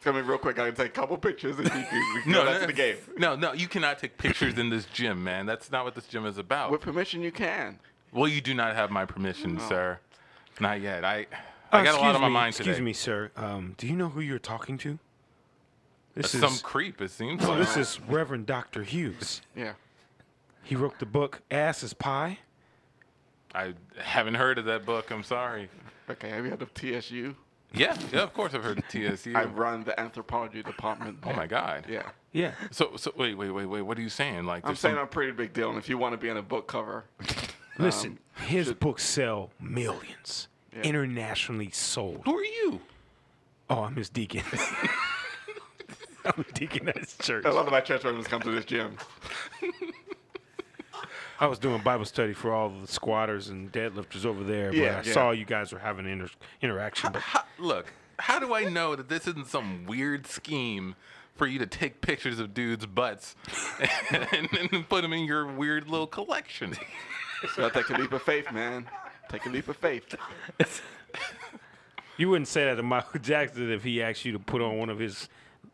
[0.03, 0.57] Come in real quick.
[0.59, 2.67] I can take a couple pictures and you can, we can No, go back to
[2.67, 2.97] the game.
[3.17, 3.53] No, no.
[3.53, 5.45] You cannot take pictures in this gym, man.
[5.45, 6.71] That's not what this gym is about.
[6.71, 7.79] With permission, you can.
[8.11, 9.67] Well, you do not have my permission, No.
[9.69, 9.99] sir.
[10.59, 11.05] Not yet.
[11.05, 11.27] I
[11.71, 12.81] Uh, I got a lot excuse on my me, mind Excuse today.
[12.83, 13.31] me, sir.
[13.37, 14.99] Um, do you know who you're talking to?
[16.15, 17.01] This is Some is creep.
[17.01, 17.59] It seems no, like.
[17.59, 19.41] this is Reverend Doctor Hughes.
[19.55, 19.73] Yeah.
[20.63, 22.39] He wrote the book Ass is Pie.
[23.55, 25.11] I haven't heard of that book.
[25.11, 25.69] I'm sorry.
[26.09, 26.29] Okay.
[26.29, 27.35] Have you heard of TSU?
[27.75, 28.21] Yeah, yeah.
[28.21, 29.33] Of course, I've heard of TSU.
[29.35, 31.17] I run the anthropology department.
[31.23, 31.85] oh my God.
[31.89, 32.03] Yeah.
[32.31, 32.51] Yeah.
[32.71, 33.81] So, so wait, wait, wait, wait.
[33.81, 34.45] What are you saying?
[34.45, 36.29] Like, I'm saying some- I'm a pretty big deal, and if you want to be
[36.29, 37.05] on a book cover,
[37.79, 40.83] Listen, um, his should- books sell millions, Yeah.
[40.83, 42.21] internationally sold.
[42.25, 42.81] who are you?
[43.71, 44.43] Oh, I'm his deacon.
[46.25, 47.45] I'm a deacon at his church.
[47.45, 48.97] a lot of my church members come to this gym.
[51.39, 54.99] I was doing Bible study for all the squatters and deadlifters over there, but Yeah,
[55.03, 55.13] I yeah.
[55.13, 56.29] saw you guys were having an inter-
[56.61, 57.11] interaction.
[57.11, 60.95] But How, look, how do I know that this isn't some weird scheme
[61.35, 63.35] for you to take pictures of dudes' butts
[64.11, 66.75] and, and put them in your weird little collection?
[67.55, 68.85] So take a leap of faith, man.
[69.29, 70.15] Take a leap of faith.
[72.17, 74.89] you wouldn't say that to Michael Jackson if he asked you to put on one
[74.89, 75.27] of his,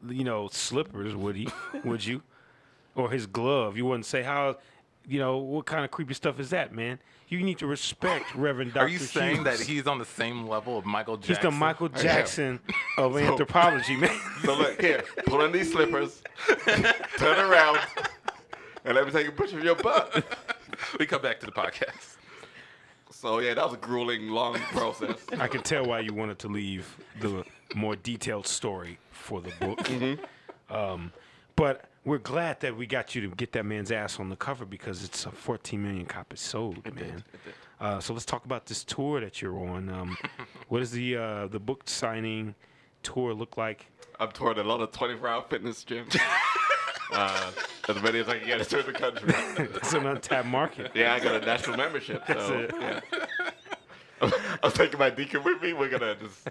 [0.08, 1.48] you know, slippers, would he?
[1.84, 2.22] would you?
[2.96, 3.78] Or his glove?
[3.78, 4.58] You wouldn't say how,
[5.08, 7.00] you know, what kind of creepy stuff is that, man?
[7.28, 8.88] You need to respect Reverend Doctor.
[8.88, 11.52] Are you saying that he's on the same level of Michael He's Jackson?
[11.52, 12.60] the Michael Jackson
[12.98, 14.18] of anthropology, man.
[14.44, 16.24] So look here, pull in these slippers,
[17.18, 17.80] turn around,
[18.86, 20.26] and let me take a picture of your butt.
[20.98, 22.16] We come back to the podcast.
[23.12, 25.20] So yeah, that was a grueling, long process.
[25.38, 27.44] I can tell why you wanted to leave the
[27.76, 29.80] more detailed story for the book.
[29.80, 30.76] Mm-hmm.
[30.76, 31.12] Um,
[31.56, 34.66] but we're glad that we got you to get that man's ass on the cover
[34.66, 37.24] because it's a 14 million copies sold, man.
[37.80, 39.90] Uh, so let's talk about this tour that you're on.
[39.90, 40.18] Um,
[40.70, 42.56] what does the uh, the book signing
[43.04, 43.88] tour look like?
[44.20, 46.20] I've toured a lot of 24-hour fitness gyms.
[47.12, 47.52] Uh,
[47.88, 49.34] as many as I can get into the country.
[49.78, 50.92] It's an untapped market.
[50.94, 52.22] Yeah, I got a national membership.
[52.28, 52.72] So it.
[52.80, 54.30] yeah.
[54.62, 55.74] I'm taking my deacon with me.
[55.74, 56.48] We're gonna just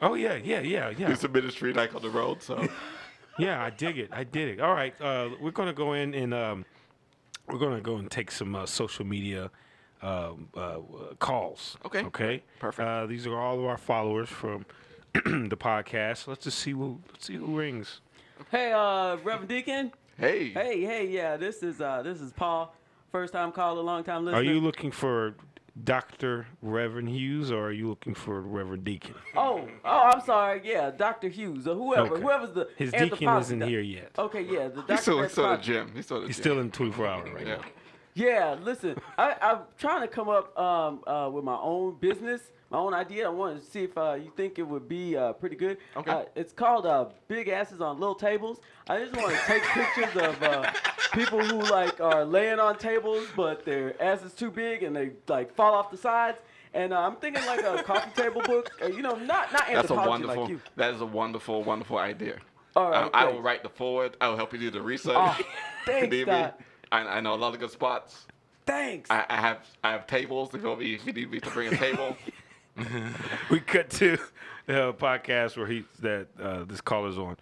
[0.00, 1.08] Oh yeah, yeah, yeah, yeah.
[1.08, 2.42] do some ministry like on the road.
[2.42, 2.66] So
[3.38, 4.10] Yeah, I dig it.
[4.12, 4.60] I dig it.
[4.60, 6.64] All right, uh, we're gonna go in and um,
[7.46, 9.50] we're gonna go and take some uh, social media
[10.02, 10.80] um, uh, uh,
[11.18, 11.76] calls.
[11.84, 12.04] Okay.
[12.04, 12.42] Okay.
[12.58, 12.86] Perfect.
[12.88, 14.66] Uh, these are all of our followers from
[15.14, 16.26] the podcast.
[16.26, 18.00] Let's just see who let's see who rings.
[18.50, 19.92] Hey, uh, Reverend Deacon.
[20.16, 22.74] hey, Hey, hey, yeah, this is uh, this is Paul.
[23.12, 24.40] First time caller, long time listener.
[24.40, 25.34] Are you looking for
[25.84, 29.14] Doctor Reverend Hughes or are you looking for Reverend Deacon?
[29.36, 30.60] Oh, oh, I'm sorry.
[30.64, 32.22] Yeah, Doctor Hughes or whoever, Okay.
[32.22, 33.48] whoever's the His deacon anthropologist.
[33.52, 34.10] isn't here yet.
[34.18, 34.92] Okay, yeah, the doctor.
[34.94, 35.90] he's still, he's still at the gym.
[35.94, 36.42] He's still at the He's gym.
[36.42, 37.54] still in 24 hours right Yeah.
[37.56, 37.60] now.
[38.18, 42.78] Yeah, listen, I, I'm trying to come up um, uh, with my own business, my
[42.78, 43.26] own idea.
[43.26, 45.78] I wanted to see if uh, you think it would be uh, pretty good.
[45.96, 46.10] Okay.
[46.10, 48.58] Uh, it's called uh, Big Asses on Little Tables.
[48.88, 50.72] I just want to take pictures of uh,
[51.12, 55.12] people who like are laying on tables, but their ass is too big and they
[55.28, 56.38] like fall off the sides.
[56.74, 59.90] And uh, I'm thinking like a coffee table book, uh, you know, not not That's
[59.90, 60.48] a wonderful.
[60.48, 62.38] like that is a wonderful, wonderful idea.
[62.74, 64.16] All right, Um, I will write the forward.
[64.20, 65.14] I will help you do the research.
[65.16, 65.38] Oh,
[65.86, 66.26] thanks.
[66.26, 66.60] Doc.
[66.92, 68.26] I, I know a lot of good spots.
[68.66, 69.10] Thanks.
[69.10, 71.50] I, I have I have tables if you, want me, if you need me to
[71.50, 72.16] bring a table.
[73.50, 74.14] We cut to
[74.68, 77.36] uh, podcast where he that uh, this caller's on.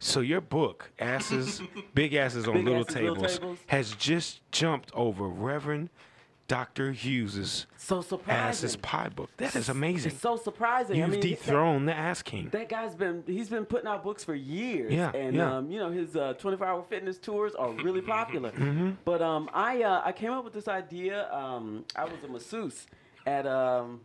[0.00, 1.62] So your book, asses,
[1.94, 3.58] big asses on Big little, Asses, Little tables, Tables.
[3.66, 5.90] has just jumped over Reverend
[6.50, 6.90] Dr.
[6.90, 8.08] Hughes's So asses
[8.72, 8.80] surprising.
[8.80, 9.30] pie book.
[9.36, 10.10] That is amazing.
[10.10, 10.96] It's so surprising.
[10.96, 12.48] You've I mean, dethroned the ass king.
[12.50, 14.92] That guy's been he's been putting out books for years.
[14.92, 15.58] Yeah, and yeah.
[15.58, 18.50] um, you know his uh, 24 hour fitness tours are really popular.
[18.50, 18.90] Mm-hmm.
[19.04, 21.32] But um, I uh, I came up with this idea.
[21.32, 22.88] Um, I was a masseuse
[23.26, 24.00] at um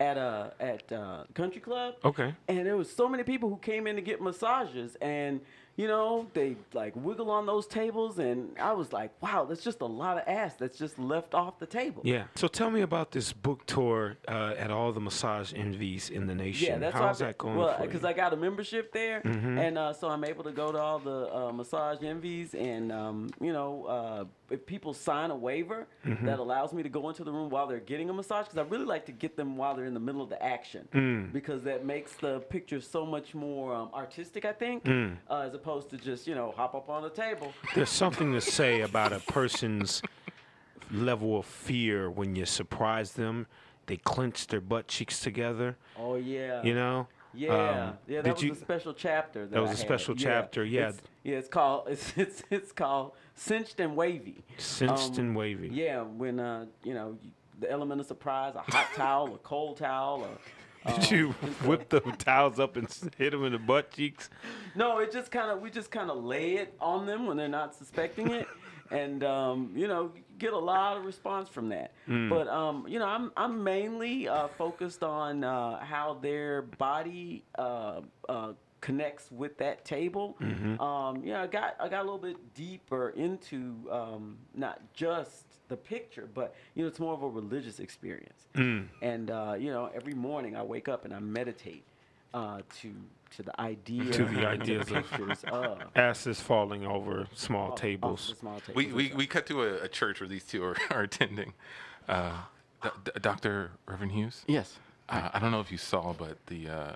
[0.00, 1.96] at uh at uh, country club.
[2.06, 2.34] Okay.
[2.48, 5.42] And there was so many people who came in to get massages, and
[5.78, 9.80] you know they like wiggle on those tables, and I was like, wow, that's just
[9.80, 12.02] a lot of ass that's just left off the table.
[12.04, 12.24] Yeah.
[12.34, 16.34] So tell me about this book tour uh, at all the massage envies in the
[16.34, 16.66] nation.
[16.68, 18.04] Yeah, that's How's that going Well, because?
[18.04, 19.58] I got a membership there, Mhm.
[19.58, 23.30] and uh, so I'm able to go to all the uh, massage envies, and um,
[23.40, 26.24] you know, uh, if people sign a waiver Mm-hmm.
[26.26, 28.62] that allows me to go into the room while they're getting a massage, because I
[28.62, 31.32] really like to get them while they're in the middle of the action, Mm.
[31.32, 35.16] because that makes the picture so much more um, artistic, I think, Mm.
[35.28, 37.52] uh, as opposed to just you know hop up on the table.
[37.74, 40.00] There's something to say about a person's
[40.90, 43.46] level of fear when you surprise them.
[43.86, 45.76] They clench their butt cheeks together.
[45.98, 46.62] Oh yeah.
[46.62, 47.08] You know.
[47.34, 47.50] Yeah,
[47.88, 49.42] Um, yeah, that was you- a special chapter.
[49.42, 49.84] That, That was I a had.
[49.86, 50.88] special chapter, yeah.
[50.88, 54.42] It's, yeah, it's called it's it's it's called cinched and wavy.
[54.56, 55.68] Cinched Um, and wavy.
[55.72, 57.18] Yeah, when uh you know
[57.60, 60.38] the element of surprise, a hot towel, a cold towel, or
[60.94, 61.28] Did um, you
[61.66, 62.88] whip the towels up and
[63.18, 64.30] hit them in the butt cheeks?
[64.74, 67.48] no, it just kind of we just kind of lay it on them when they're
[67.48, 68.46] not suspecting it,
[68.90, 71.92] and um, you know get a lot of response from that.
[72.08, 72.28] Mm.
[72.28, 78.00] But um, you know I'm I'm mainly uh, focused on uh, how their body uh,
[78.28, 80.36] uh, connects with that table.
[80.40, 80.80] Mm-hmm.
[80.80, 85.76] Um, yeah, I got I got a little bit deeper into um, not just the
[85.76, 88.46] picture, but you know it's more of a religious experience.
[88.54, 88.88] Mm.
[89.02, 91.84] And uh, you know every morning I wake up and I meditate
[92.34, 92.92] uh, to
[93.36, 97.78] to the idea To the ideas of- pictures of Asses falling over small of- of
[97.80, 98.28] tables.
[98.30, 100.76] the small tables We, we, we cut to a, a church where these two are,
[100.90, 101.52] are attending.
[102.08, 102.32] Uh,
[102.82, 103.72] D- D- Dr.
[103.86, 104.44] Reverend Hughes?
[104.46, 104.78] Yes.
[105.08, 106.92] Uh, I don't know if you saw, but the uh,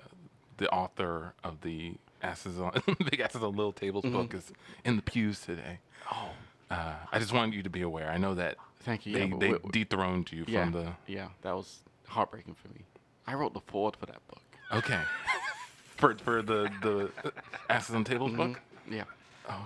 [0.57, 2.71] the author of the Asses on
[3.09, 4.51] Big Asses on Little Tables book is
[4.85, 5.79] in the pews today.
[6.11, 6.29] Oh,
[6.69, 8.09] Uh, I just wanted you to be aware.
[8.09, 9.13] I know that thank you.
[9.13, 10.93] they, yeah, they wh- wh- dethroned you yeah, from the.
[11.07, 12.85] yeah, that was heartbreaking for me.
[13.27, 14.41] I wrote the forward for that book.
[14.71, 15.01] Okay.
[16.03, 17.11] For for the the
[17.69, 18.49] Asses on Tables book.
[18.49, 18.93] Mm-hmm.
[18.93, 19.03] Yeah.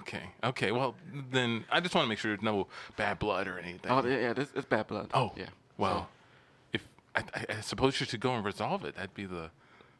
[0.01, 0.23] Okay.
[0.43, 0.71] Okay.
[0.71, 0.95] Well,
[1.31, 3.91] then I just want to make sure there's no bad blood or anything.
[3.91, 5.09] Oh, yeah, yeah this, it's bad blood.
[5.13, 5.49] Oh, yeah.
[5.77, 6.09] Well,
[6.73, 8.95] if I, I, I suppose you should go and resolve it.
[8.95, 9.49] That'd be the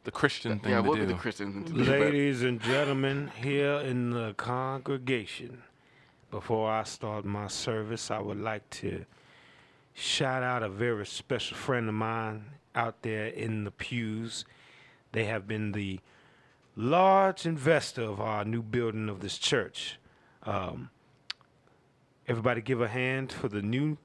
[0.04, 1.06] the Christian thing yeah, to we'll do.
[1.06, 1.70] be the Christians.
[1.70, 2.00] to do that.
[2.00, 5.62] Ladies and gentlemen, here in the congregation,
[6.30, 9.04] before I start my service, I would like to
[9.94, 14.44] shout out a very special friend of mine out there in the pews.
[15.12, 16.00] They have been the
[16.78, 19.98] large investor of our new building of this church.
[20.44, 20.90] Um,
[22.26, 23.98] everybody give a hand for the new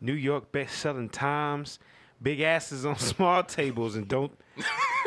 [0.00, 1.78] New York best-selling Times,
[2.22, 4.32] Big Asses on Small Tables, and don't.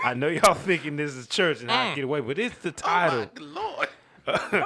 [0.03, 2.71] I know y'all thinking this is church and how to get away, but it's the
[2.71, 3.27] title.
[3.39, 3.87] Lord.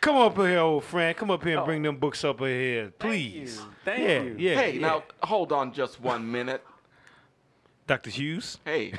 [0.00, 1.16] Come up here, old friend.
[1.16, 3.56] Come up here and bring them books up here, please.
[3.56, 3.64] you.
[3.84, 4.36] Thank yeah, you.
[4.38, 4.54] yeah.
[4.54, 4.80] Hey, yeah.
[4.80, 6.64] now hold on just one minute.
[7.88, 8.10] Dr.
[8.10, 8.58] Hughes.
[8.64, 8.92] Hey,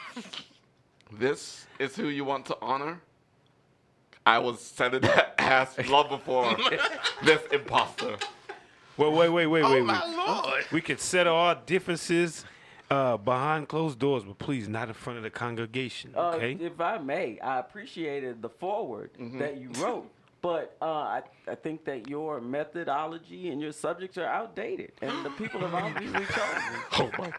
[1.18, 3.00] this is who you want to honor?
[4.24, 6.56] I was sending that ass long before
[7.24, 8.16] this imposter.
[8.96, 10.00] Wait, wait, wait, wait, wait, wait.
[10.16, 10.64] Lord.
[10.70, 12.44] We could settle our differences
[12.90, 16.52] uh, behind closed doors, but please not in front of the congregation, Uh, okay?
[16.60, 19.38] if I may, I appreciated the forward Mm-hmm.
[19.38, 20.08] that you wrote,
[20.42, 25.30] but uh, I, I think that your methodology and your subjects are outdated, and the
[25.30, 27.32] people have obviously chosen.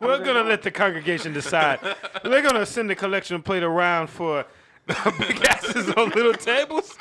[0.00, 1.80] We're gonna let the congregation decide.
[2.24, 4.46] They're gonna send the collection plate around for
[4.86, 6.96] big asses on little tables,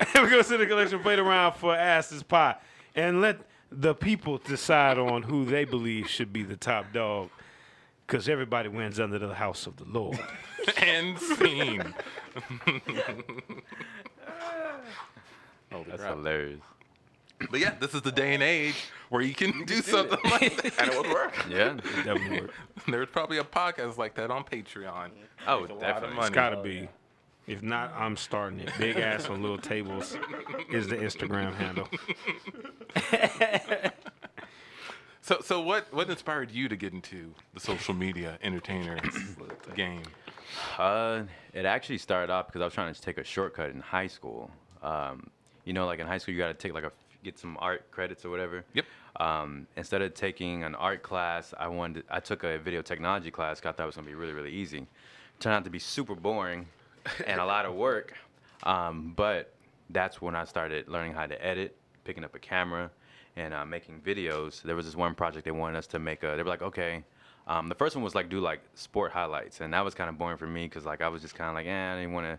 [0.00, 2.56] and we're gonna send the collection plate around for asses pie,
[2.94, 3.38] and let
[3.70, 7.30] the people decide on who they believe should be the top dog,
[8.06, 10.18] because everybody wins under the house of the Lord.
[10.76, 11.94] and scene.
[12.66, 12.82] Holy
[15.72, 16.16] oh, That's crap.
[16.16, 16.60] hilarious.
[17.50, 18.76] But yeah, this is the day and age
[19.08, 20.72] where you can do something like that.
[20.80, 21.34] And it would work.
[21.48, 21.76] Yeah.
[22.04, 22.54] That would work.
[22.88, 25.10] There's probably a podcast like that on Patreon.
[25.46, 26.18] Oh, Makes a lot of definitely.
[26.18, 26.88] It's gotta be.
[27.46, 28.70] If not, I'm starting it.
[28.78, 30.16] Big ass on little tables
[30.70, 31.88] is the Instagram handle.
[35.22, 38.98] So, so what, what inspired you to get into the social media entertainer
[39.74, 40.02] game?
[40.78, 41.22] Uh,
[41.52, 44.50] it actually started off because I was trying to take a shortcut in high school.
[44.82, 45.30] Um,
[45.64, 47.90] you know, like in high school, you got to take like a, get some art
[47.90, 48.64] credits or whatever.
[48.74, 48.84] Yep.
[49.16, 53.60] Um, instead of taking an art class, I wanted I took a video technology class.
[53.60, 54.86] I thought it was gonna be really really easy.
[55.38, 56.66] Turned out to be super boring
[57.26, 58.14] and a lot of work.
[58.62, 59.54] Um, but
[59.90, 62.90] that's when I started learning how to edit, picking up a camera,
[63.36, 64.62] and uh, making videos.
[64.62, 66.22] There was this one project they wanted us to make.
[66.22, 67.04] A, they were like, okay.
[67.46, 70.18] Um, the first one was like do like sport highlights, and that was kind of
[70.18, 72.26] boring for me because like I was just kind of like, eh, I didn't want
[72.26, 72.38] to.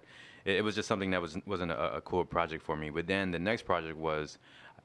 [0.50, 2.90] It, it was just something that was wasn't a, a cool project for me.
[2.90, 4.38] But then the next project was,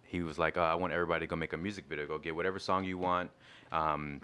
[0.09, 2.07] he was like, oh, I want everybody to go make a music video.
[2.07, 3.31] Go get whatever song you want.
[3.73, 4.21] Um,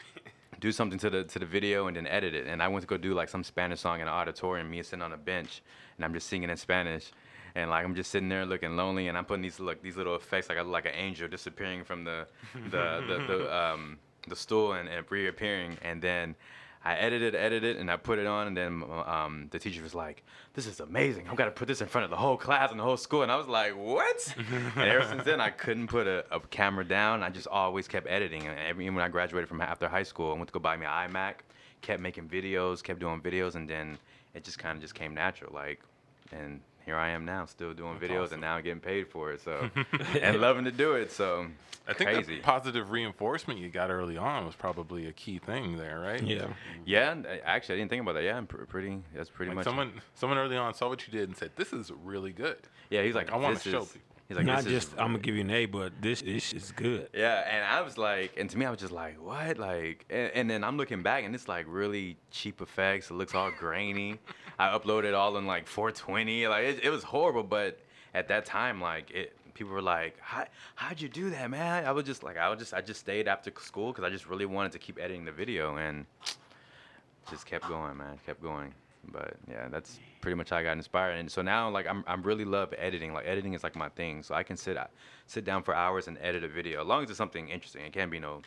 [0.61, 2.47] do something to the to the video and then edit it.
[2.47, 4.71] And I went to go do like some Spanish song in an auditorium.
[4.71, 5.62] Me sitting on a bench,
[5.97, 7.12] and I'm just singing in Spanish,
[7.55, 10.14] and like I'm just sitting there looking lonely, and I'm putting these like these little
[10.14, 12.27] effects like I like an angel disappearing from the
[12.71, 16.35] the the, the um the stool and, and reappearing, and then.
[16.85, 20.25] I edited, edited, and I put it on, and then um, the teacher was like,
[20.55, 21.29] "This is amazing!
[21.29, 23.31] I'm gonna put this in front of the whole class and the whole school." And
[23.31, 24.35] I was like, "What?"
[24.77, 27.23] and ever since then, I couldn't put a, a camera down.
[27.23, 28.47] I just always kept editing.
[28.47, 30.77] And every, even when I graduated from after high school, I went to go buy
[30.77, 31.35] me an iMac,
[31.83, 33.97] kept making videos, kept doing videos, and then
[34.35, 35.53] it just kind of just came natural.
[35.55, 35.81] Like,
[36.33, 39.40] and here I am now, still doing videos, and now I'm getting paid for it.
[39.40, 39.71] So,
[40.21, 41.11] and loving to do it.
[41.12, 41.47] So,
[41.87, 42.37] I think crazy.
[42.37, 46.23] the positive reinforcement you got early on was probably a key thing there, right?
[46.23, 46.47] Yeah.
[46.85, 48.25] yeah, uh, actually, I didn't think about that.
[48.25, 49.03] Yeah, I'm pr- pretty.
[49.14, 49.64] That's pretty Like much.
[49.64, 52.59] someone, someone early on saw what you did and said, "This is really good."
[52.90, 54.12] yeah, he's like, I wanna show is-" people.
[54.29, 56.53] He's like, Not "This is just I'm gonna give you an A, but this this
[56.53, 57.09] is good.
[57.15, 59.59] Yeah, and I was like, and to me, I was just like, what?
[59.59, 63.11] Like, and, and then I'm looking back, and it's like really cheap effects.
[63.11, 64.19] It looks all grainy.
[64.59, 66.47] I uploaded all in like 420.
[66.49, 67.81] Like, it, it was horrible, but
[68.15, 71.85] at that time, like, it people were like, How, how'd you do that, man?
[71.85, 74.27] I was just like, I was just, I just stayed after school because I just
[74.27, 76.07] really wanted to keep editing the video, and
[77.31, 78.75] just kept going, man, kept going.
[79.11, 81.19] But yeah, that's pretty much how I got inspired.
[81.19, 83.12] And so now, like, I'm, I'm really love editing.
[83.12, 84.23] Like, editing is like my thing.
[84.23, 84.87] So I can sit, uh,
[85.27, 87.85] sit down for hours and edit a video, as long as it's something interesting.
[87.85, 88.43] It can't be no,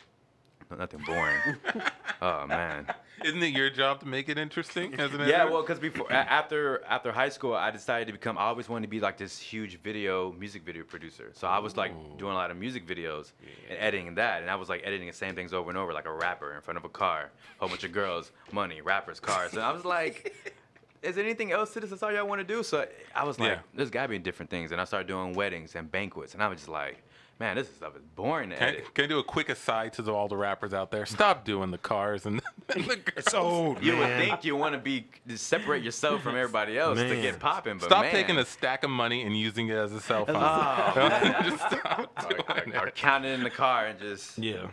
[0.74, 1.38] nothing boring.
[2.22, 2.86] oh man.
[3.24, 5.50] Isn't it your job to make it interesting as an Yeah, editor?
[5.52, 8.36] well, because before, after, after high school, I decided to become.
[8.36, 11.30] I always wanted to be like this huge video, music video producer.
[11.34, 13.32] So I was like doing a lot of music videos
[13.70, 16.06] and editing that, and I was like editing the same things over and over, like
[16.06, 19.62] a rapper in front of a car, whole bunch of girls, money, rappers, cars, and
[19.62, 20.34] I was like.
[21.02, 21.90] Is there anything else to this?
[21.90, 22.64] That's all y'all want to do.
[22.64, 23.58] So I was like, Yeah.
[23.74, 24.72] there's got to be different things.
[24.72, 26.34] And I started doing weddings and banquets.
[26.34, 27.00] And I was just like,
[27.38, 28.94] man, this stuff is boring to Can, edit.
[28.94, 31.04] can I do a quick aside to the, all the rappers out there?
[31.06, 32.40] Stop doing the cars and,
[32.74, 36.78] and the It's old, You would think you want to be separate yourself from everybody
[36.78, 39.76] else to get popping, but Stop man, taking a stack of money and using it
[39.76, 40.36] as a cell phone.
[40.36, 42.94] Oh, Just stop or, doing or, or it.
[42.94, 44.66] counting in the car and just Yeah.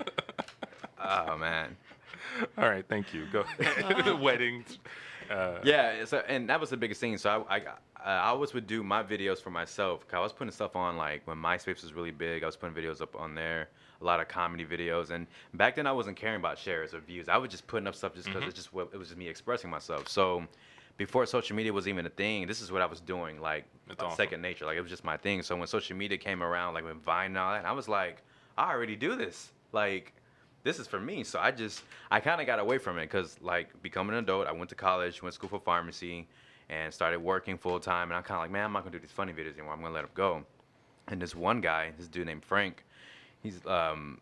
[1.03, 1.75] oh man.
[2.57, 3.27] All right, thank you.
[3.31, 4.05] Go ahead.
[4.05, 4.79] The weddings.
[5.29, 7.17] Uh, Yeah, so and that was the biggest thing.
[7.17, 7.61] So I, I,
[8.03, 10.05] I always would do my videos for myself.
[10.11, 12.43] I was putting stuff on like when MySpace was really big.
[12.43, 13.69] I was putting videos up on there,
[14.01, 15.11] a lot of comedy videos.
[15.11, 17.29] And back then I wasn't caring about shares or views.
[17.29, 19.69] I was just putting up stuff just because it just it was just me expressing
[19.69, 20.07] myself.
[20.07, 20.43] So
[20.97, 23.65] before social media was even a thing, this is what I was doing like
[23.99, 24.15] awesome.
[24.15, 24.65] second nature.
[24.65, 25.41] Like it was just my thing.
[25.41, 28.21] So when social media came around, like when Vine and all that, I was like,
[28.57, 29.51] I already do this.
[29.71, 30.13] Like
[30.63, 31.23] this is for me.
[31.23, 34.47] So I just, I kind of got away from it because, like, becoming an adult,
[34.47, 36.27] I went to college, went to school for pharmacy,
[36.69, 38.09] and started working full time.
[38.09, 39.73] And I'm kind of like, man, I'm not gonna do these funny videos anymore.
[39.73, 40.43] I'm gonna let them go.
[41.09, 42.85] And this one guy, this dude named Frank,
[43.41, 44.21] he's um,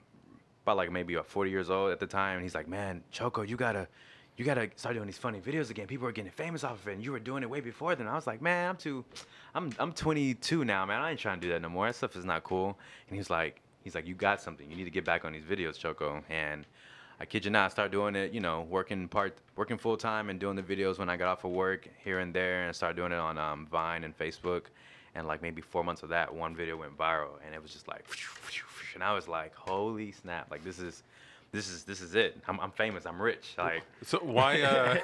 [0.64, 2.36] about like maybe about 40 years old at the time.
[2.36, 3.88] And he's like, man, Choco, you gotta,
[4.36, 5.86] you gotta start doing these funny videos again.
[5.86, 8.08] People are getting famous off of it, and you were doing it way before then.
[8.08, 9.06] I was like, man, I'm too,
[9.54, 11.02] I'm, I'm 22 now, man.
[11.02, 11.86] I ain't trying to do that no more.
[11.86, 12.80] That stuff is not cool.
[13.08, 14.70] And he's like, he's like, you got something.
[14.70, 16.24] You need to get back on these videos, Choco.
[16.30, 16.66] And
[17.20, 20.30] I kid you not, I started doing it, you know, working part, working full time
[20.30, 22.96] and doing the videos when I got off of work here and there, and started
[22.96, 24.64] doing it on um, Vine and Facebook.
[25.14, 27.88] And like maybe four months of that, one video went viral, and it was just
[27.88, 28.06] like,
[28.96, 30.50] and I was like, holy snap!
[30.50, 31.04] Like this is,
[31.52, 32.42] this is, this is it.
[32.48, 33.06] I'm, I'm famous.
[33.06, 33.56] I'm rich.
[33.58, 33.84] Like.
[34.06, 34.62] So why?
[34.62, 34.98] Uh,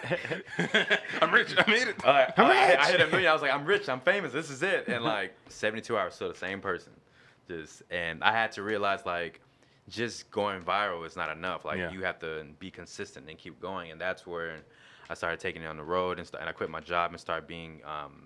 [1.22, 1.54] I'm rich.
[1.58, 2.06] I made it.
[2.06, 3.30] Uh, I, I hit a million.
[3.30, 3.90] I was like, I'm rich.
[3.90, 4.32] I'm famous.
[4.32, 4.88] This is it.
[4.88, 6.94] And like 72 hours, still the same person.
[7.48, 9.42] Just and I had to realize like,
[9.90, 11.64] just going viral is not enough.
[11.66, 11.91] Like Yeah.
[11.91, 13.91] you have to be consistent and keep going.
[13.91, 14.58] And that's where
[15.10, 17.20] I started taking it on the road and, st- and I quit my job and
[17.20, 17.82] started being.
[17.86, 18.24] Um,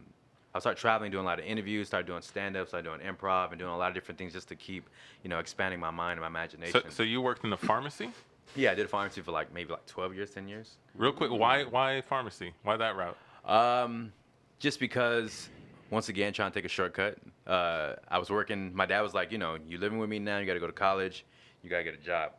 [0.53, 3.59] I started traveling, doing a lot of interviews, started doing stand-up, started doing improv, and
[3.59, 4.89] doing a lot of different things just to keep,
[5.23, 6.81] you know, expanding my mind and my imagination.
[6.83, 8.09] So, so you worked in a pharmacy?
[8.57, 10.75] yeah, I did pharmacy for like maybe like 12 years, 10 years.
[10.93, 12.51] Real quick, why why pharmacy?
[12.63, 13.15] Why that route?
[13.45, 14.11] Um,
[14.59, 15.47] just because,
[15.91, 17.17] once again, trying to take a shortcut.
[17.45, 18.73] Uh, I was working.
[18.73, 20.39] My dad was like, you know, you living with me now.
[20.39, 21.25] You got to go to college.
[21.61, 22.31] You got to get a job.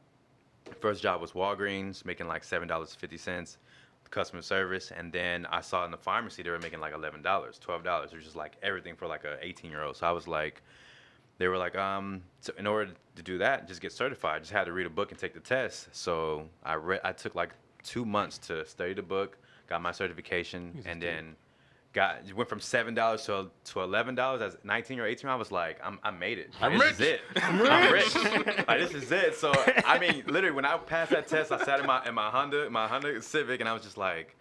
[0.81, 3.59] First job was Walgreens, making like seven dollars fifty cents,
[4.11, 7.59] customer service, and then I saw in the pharmacy they were making like eleven dollars,
[7.59, 9.97] twelve dollars, which is like everything for like a eighteen year old.
[9.97, 10.63] So I was like,
[11.39, 14.65] they were like, um, so in order to do that, just get certified, just had
[14.65, 15.89] to read a book and take the test.
[15.93, 17.51] So I read, I took like
[17.83, 19.37] two months to study the book,
[19.69, 21.37] got my certification, and then
[21.93, 25.29] got went from seven dollars to to eleven dollars as 19 or 18.
[25.29, 26.51] I was like, I'm, I made it.
[26.61, 27.09] I'm this is rich.
[27.11, 27.21] it.
[27.43, 28.15] I'm rich.
[28.67, 29.37] like, this is it.
[29.37, 29.53] So
[29.85, 32.71] I mean, literally, when I passed that test, I sat in my in my Honda,
[32.71, 34.37] my Honda Civic, and I was just like,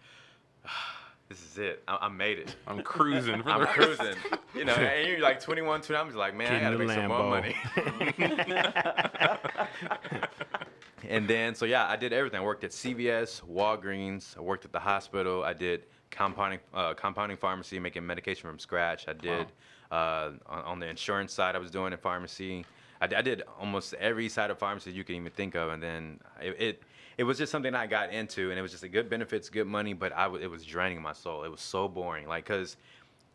[1.28, 1.82] this is it.
[1.86, 2.56] I, I made it.
[2.66, 3.42] I'm cruising.
[3.42, 4.16] For I'm cruising.
[4.54, 6.00] You know, and you're like 21, 20.
[6.00, 7.56] I'm just like, man, I gotta make some more money.
[11.08, 12.40] and then, so yeah, I did everything.
[12.40, 14.36] I worked at CVS, Walgreens.
[14.36, 15.44] I worked at the hospital.
[15.44, 19.08] I did compounding, uh, compounding pharmacy, making medication from scratch.
[19.08, 19.48] I did
[19.90, 21.56] uh, on, on the insurance side.
[21.56, 22.64] I was doing in pharmacy.
[23.00, 26.20] I, I, did almost every side of pharmacy you can even think of, and then
[26.40, 26.56] it.
[26.60, 26.82] it
[27.18, 29.66] it was just something I got into, and it was just a good benefits, good
[29.66, 31.44] money, but I w- it was draining my soul.
[31.44, 32.78] It was so boring, like because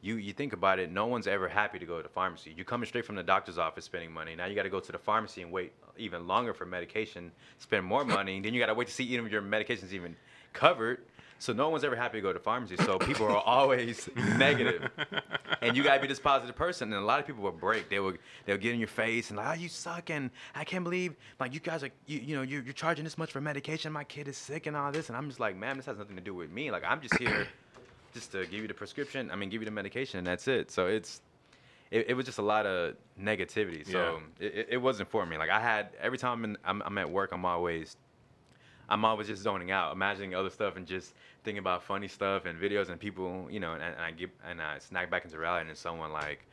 [0.01, 2.53] you you think about it, no one's ever happy to go to the pharmacy.
[2.55, 4.35] You're coming straight from the doctor's office spending money.
[4.35, 7.85] Now you got to go to the pharmacy and wait even longer for medication, spend
[7.85, 8.39] more money.
[8.39, 10.15] then you got to wait to see even if your medication's even
[10.53, 11.05] covered.
[11.39, 12.77] So no one's ever happy to go to pharmacy.
[12.77, 14.89] So people are always negative,
[15.61, 16.91] and you gotta be this positive person.
[16.91, 17.89] And a lot of people will break.
[17.89, 18.13] They will
[18.45, 21.53] they'll get in your face and like, oh, you suck, and I can't believe like
[21.53, 23.91] you guys are you, you know you're, you're charging this much for medication.
[23.93, 26.15] My kid is sick and all this, and I'm just like, man, this has nothing
[26.15, 26.71] to do with me.
[26.71, 27.47] Like I'm just here
[28.13, 29.29] just to give you the prescription.
[29.29, 30.71] I mean, give you the medication, and that's it.
[30.71, 31.21] So it's
[31.91, 33.89] it, it was just a lot of negativity.
[33.89, 35.37] So it, it- it wasn't for me.
[35.37, 37.95] Like I had every time I'm, in, I'm I'm at work, I'm always
[38.89, 41.13] I'm always just zoning out, imagining other stuff and just
[41.43, 44.61] thinking about funny stuff and videos and people, you know, and, and I get and
[44.61, 46.45] I snack back into reality and someone like,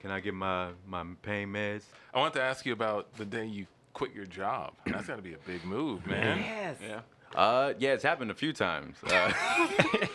[0.00, 1.84] can I get my my pain meds?
[2.14, 4.72] I want to ask you about the day you quit your job.
[4.86, 6.38] That's got to be a big move, man.
[6.38, 6.76] Yes.
[6.80, 7.00] Yeah.
[7.34, 8.96] Uh, yeah, it's happened a few times.
[9.06, 9.32] Uh,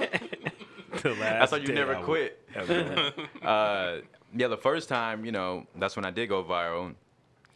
[1.02, 2.42] The last that's why you never I quit.
[3.44, 3.98] uh,
[4.36, 6.96] yeah, the first time, you know, that's when I did go viral,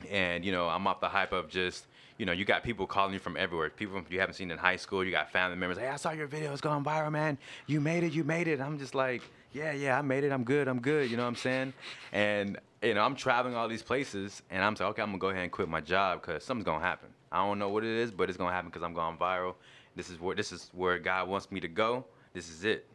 [0.09, 1.88] and you know, I'm off the hype of just,
[2.18, 3.70] you know, you got people calling you from everywhere.
[3.70, 5.03] People you haven't seen in high school.
[5.03, 5.78] You got family members.
[5.78, 6.51] Hey, I saw your video.
[6.51, 7.38] It's going viral, man.
[7.68, 8.14] You made it.
[8.14, 8.59] You made it.
[8.62, 9.22] I'm just like,
[9.53, 10.32] yeah, yeah, I made it.
[10.32, 10.68] I'm good.
[10.68, 11.09] I'm good.
[11.09, 11.74] You know what I'm saying?
[12.12, 15.30] And you know, I'm traveling all these places, and I'm like, okay, I'm gonna go
[15.30, 17.09] ahead and quit my job because something's gonna happen.
[17.32, 19.55] I don't know what it is, but it's gonna happen because I'm going viral.
[19.95, 22.05] This is where this is where God wants me to go.
[22.34, 22.88] This is it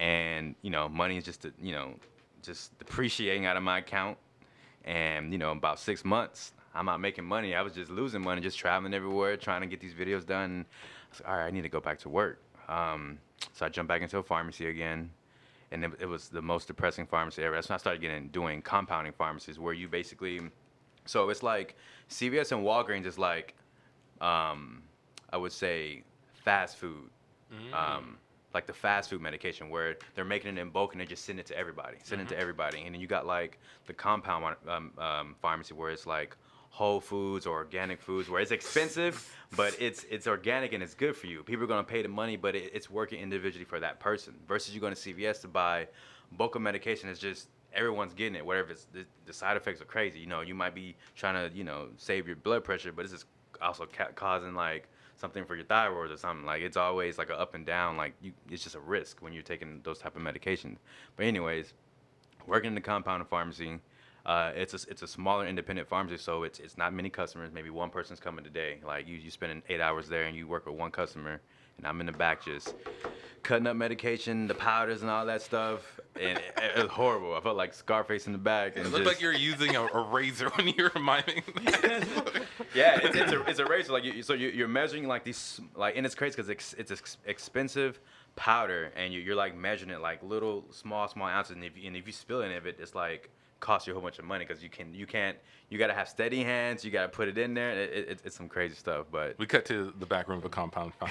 [0.00, 1.92] and you know money is just you know
[2.42, 4.16] just depreciating out of my account
[4.84, 7.54] and you know about six months i'm not making money.
[7.54, 10.66] I was just losing money just traveling everywhere trying to get these videos done.
[10.68, 12.42] I was like, all right i need to go back to work.
[12.68, 13.18] Um,
[13.52, 15.10] so i jumped back into a pharmacy again
[15.72, 17.54] and it, it was the most depressing pharmacy ever.
[17.54, 20.40] That's when i started getting doing compounding pharmacies where you basically
[21.06, 21.76] so it's like
[22.10, 23.54] cvs and walgreens is like
[24.20, 24.82] um,
[25.32, 26.02] i would say
[26.44, 27.10] fast food
[27.72, 28.16] um,
[28.54, 31.38] like the fast food medication where they're making it in bulk and they just send
[31.38, 32.82] it to everybody, send it to everybody.
[32.82, 36.36] And then you got like the compound um, um, pharmacy where it's like
[36.70, 41.16] whole foods or organic foods where it's expensive, but it's it's organic and it's good
[41.16, 41.42] for you.
[41.42, 44.34] People are gonna pay the money, but it, it's working individually for that person.
[44.48, 45.88] Versus you going to CVS to buy
[46.32, 47.08] bulk of medication.
[47.08, 48.46] It's just everyone's getting it.
[48.46, 50.20] Whatever it's the, the side effects are crazy.
[50.20, 53.12] You know, you might be trying to you know save your blood pressure, but this
[53.12, 53.24] is
[53.60, 56.46] also ca- causing like something for your thyroid or something.
[56.46, 57.96] Like it's always like a up and down.
[57.96, 60.76] Like you, it's just a risk when you're taking those type of medications.
[61.16, 61.74] But anyways,
[62.46, 63.80] working in the compound pharmacy.
[64.26, 67.50] Uh, it's a it's a smaller independent pharmacy, so it's it's not many customers.
[67.52, 68.78] Maybe one person's coming today.
[68.86, 71.40] Like you you spending eight hours there and you work with one customer,
[71.78, 72.74] and I'm in the back just
[73.42, 76.44] cutting up medication, the powders and all that stuff, and it,
[76.76, 77.34] it was horrible.
[77.34, 78.76] I felt like Scarface in the back.
[78.76, 81.42] And It looked just- like you're using a, a razor when you were miming.
[82.74, 83.92] yeah, it's, it's a it's a razor.
[83.92, 86.90] Like you, so you, you're measuring like these like, and it's crazy because it's it's
[86.90, 87.98] ex- expensive
[88.36, 91.96] powder, and you, you're like measuring it like little small small ounces, and if and
[91.96, 93.30] if you spill any of it, it's like
[93.60, 95.36] costs you a whole bunch of money because you can you can't
[95.68, 97.70] you gotta have steady hands, you gotta put it in there.
[97.70, 100.48] It, it, it's some crazy stuff, but we cut to the back room of a
[100.48, 100.92] compound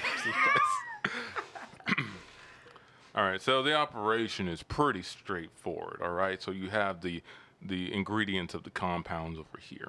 [3.14, 6.00] all right, so the operation is pretty straightforward.
[6.02, 7.22] All right, so you have the
[7.62, 9.88] the ingredients of the compounds over here.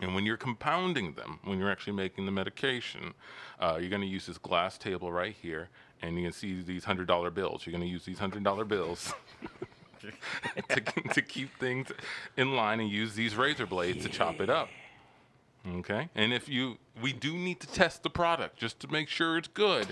[0.00, 3.12] And when you're compounding them, when you're actually making the medication,
[3.60, 5.68] uh, you're going to use this glass table right here,
[6.00, 7.66] and you can see these hundred dollar bills.
[7.66, 9.12] You're going to use these hundred dollar bills
[10.68, 10.80] to,
[11.14, 11.88] to keep things
[12.36, 14.68] in line, and use these razor blades to chop it up.
[15.76, 19.36] Okay, and if you, we do need to test the product just to make sure
[19.36, 19.88] it's good.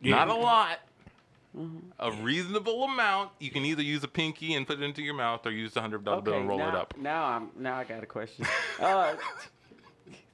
[0.00, 0.80] Not a lot.
[2.00, 3.30] A reasonable amount.
[3.38, 5.80] You can either use a pinky and put it into your mouth, or use the
[5.82, 6.94] hundred dollar bill and roll now, it up.
[6.98, 8.46] Now I'm now I got a question.
[8.80, 9.14] uh,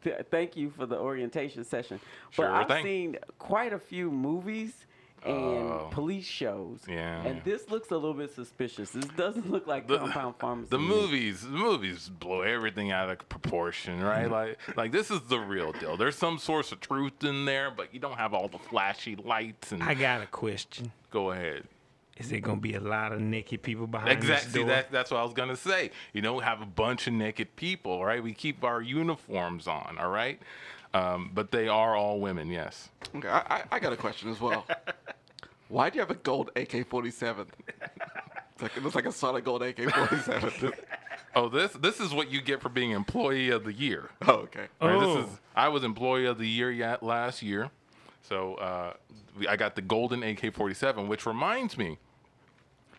[0.05, 2.01] th- thank you for the orientation session.
[2.37, 2.85] But Sure I've thing.
[2.85, 4.87] seen quite a few movies
[5.25, 5.89] and Oh.
[5.91, 6.81] police shows.
[6.89, 7.23] Yeah.
[7.23, 8.91] And this looks a little bit suspicious.
[8.91, 10.69] This doesn't look like The- compound pharmacy.
[10.71, 14.31] The movies, the movies blow everything out of proportion, right?
[14.31, 15.97] Like, like this is the real deal.
[15.97, 19.73] There's some source of truth in there, but you don't have all the flashy lights.
[19.73, 20.93] And I got a question.
[21.11, 21.65] go ahead.
[22.19, 24.47] Is there gonna be a lot of naked people behind Exactly.
[24.47, 24.67] this door?
[24.67, 25.93] that, that's what I was gonna say.
[26.13, 28.21] You know, we have a bunch of naked people, right?
[28.21, 30.41] We keep our uniforms on, all right?
[30.95, 32.89] Um, but they are all women, yes.
[33.15, 34.67] Okay, I, I, I got a question as well.
[35.69, 37.47] Why do you have a gold AK-47?
[38.61, 40.75] Like, it looks like a solid gold AK-47.
[41.35, 44.09] Oh, this this is what you get for being employee of the year.
[44.27, 44.67] oh, okay.
[44.81, 45.17] Right, Oh.
[45.21, 47.71] This is I was employee of the year yet last year,
[48.23, 48.95] so uh,
[49.49, 51.99] I got the golden AK-47, which reminds me,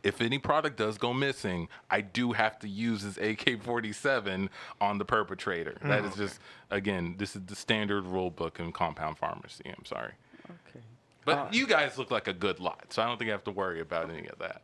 [0.03, 4.47] if any product does go missing, I do have to use this AK-47
[4.79, 5.77] on the perpetrator.
[5.81, 6.39] That is just
[6.69, 9.63] again, this is the standard rule book in compound pharmacy.
[9.65, 10.13] I'm sorry,
[10.45, 10.79] Okay.
[11.35, 13.51] But you guys look like a good lot, so I don't think I have to
[13.51, 14.61] worry about any of that.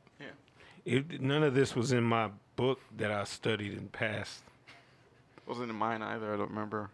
[0.86, 4.43] It, none of this was in my book that I studied and passed.
[5.47, 6.32] Wasn't in mine either.
[6.32, 6.91] I don't remember.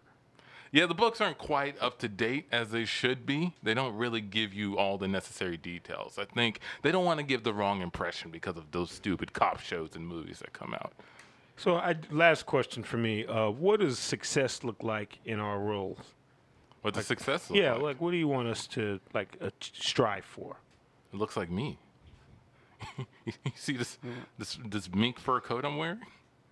[0.71, 3.53] Yeah, the books aren't quite up to date as they should be.
[3.61, 6.17] They don't really give you all the necessary details.
[6.17, 9.59] I think they don't want to give the wrong impression because of those stupid cop
[9.59, 10.93] shows and movies that come out.
[11.57, 15.99] So, I, last question for me: uh, What does success look like in our roles?
[16.81, 17.81] What the success look Yeah, like?
[17.81, 20.55] like what do you want us to like uh, strive for?
[21.13, 21.77] It looks like me.
[23.25, 23.99] you see this
[24.39, 25.99] this this mink fur coat I'm wearing?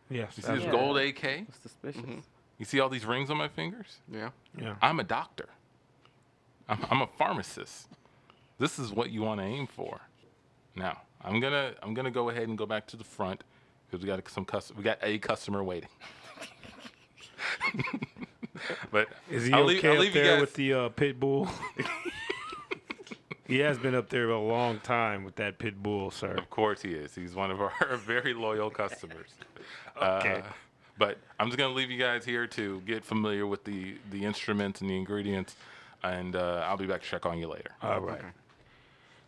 [0.10, 0.72] Yes, You see this Yeah.
[0.72, 1.46] gold AK?
[1.62, 2.26] Suspicious.
[2.58, 3.98] You see all these rings on my fingers?
[4.12, 4.30] Yeah.
[4.60, 4.76] yeah.
[4.82, 5.50] I'm a doctor.
[6.68, 7.88] I'm, I'm a pharmacist.
[8.60, 10.02] This is what you want to aim for.
[10.76, 13.44] Now, I'm gonna I'm gonna go ahead and go back to the front
[13.90, 15.90] because we got some cus- we got a customer waiting.
[18.92, 20.42] but Is he I'll okay leave, I'll up leave you there guys.
[20.42, 21.48] with the uh, pit bull?
[23.48, 26.32] he has been up there a long time with that pit bull, sir.
[26.36, 27.16] Of course he is.
[27.16, 29.30] He's one of our very loyal customers.
[30.02, 30.42] Okay.
[30.46, 30.52] Uh,
[30.98, 34.82] but I'm just gonna leave you guys here to get familiar with the the instruments
[34.82, 35.56] and the ingredients,
[36.04, 37.72] and uh, I'll be back to check on you later.
[37.82, 38.22] All right.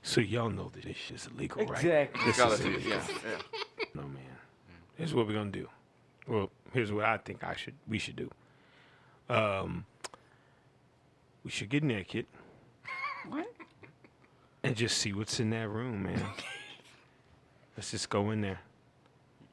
[0.04, 1.78] So y'all know that this shit's illegal, right?
[1.78, 2.26] Exactly.
[2.26, 2.90] This Gotta is see illegal.
[2.92, 3.08] Yeah.
[3.26, 3.86] Yeah.
[3.94, 4.20] No man.
[4.96, 5.70] Here's what we're gonna do.
[6.28, 8.30] Well, here's what I think I should we should do.
[9.32, 9.86] Um
[11.44, 12.26] we should get naked
[13.28, 13.48] What?
[14.64, 16.24] and just see what's in that room, man.
[17.78, 18.60] Let's just go in there.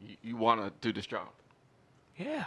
[0.01, 1.29] You, you want to do this job?
[2.16, 2.45] Yeah.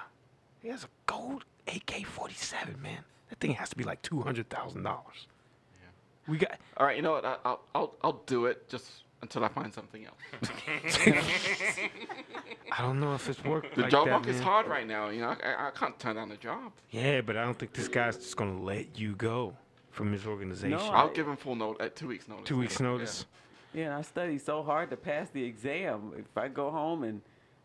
[0.61, 3.03] He has a gold AK forty seven, man.
[3.29, 5.27] That thing has to be like two hundred thousand dollars.
[5.81, 6.31] Yeah.
[6.31, 6.95] We got All right.
[6.97, 7.25] You know what?
[7.25, 10.17] I, I'll I'll I'll do it just until I find something else.
[12.71, 13.75] I don't know if it's worked.
[13.75, 14.47] The like job that, market's man.
[14.47, 15.09] hard right now.
[15.09, 16.71] You know, I, I, I can't turn down the job.
[16.89, 19.55] Yeah, but I don't think this guy's just gonna let you go
[19.91, 20.77] from his organization.
[20.77, 21.15] No, I'll Right.
[21.15, 22.45] give him full note at uh, two weeks notice.
[22.45, 22.85] Two weeks Yeah.
[22.87, 23.25] notice.
[23.73, 26.13] Yeah, and I studied so hard to pass the exam.
[26.17, 27.21] If I go home and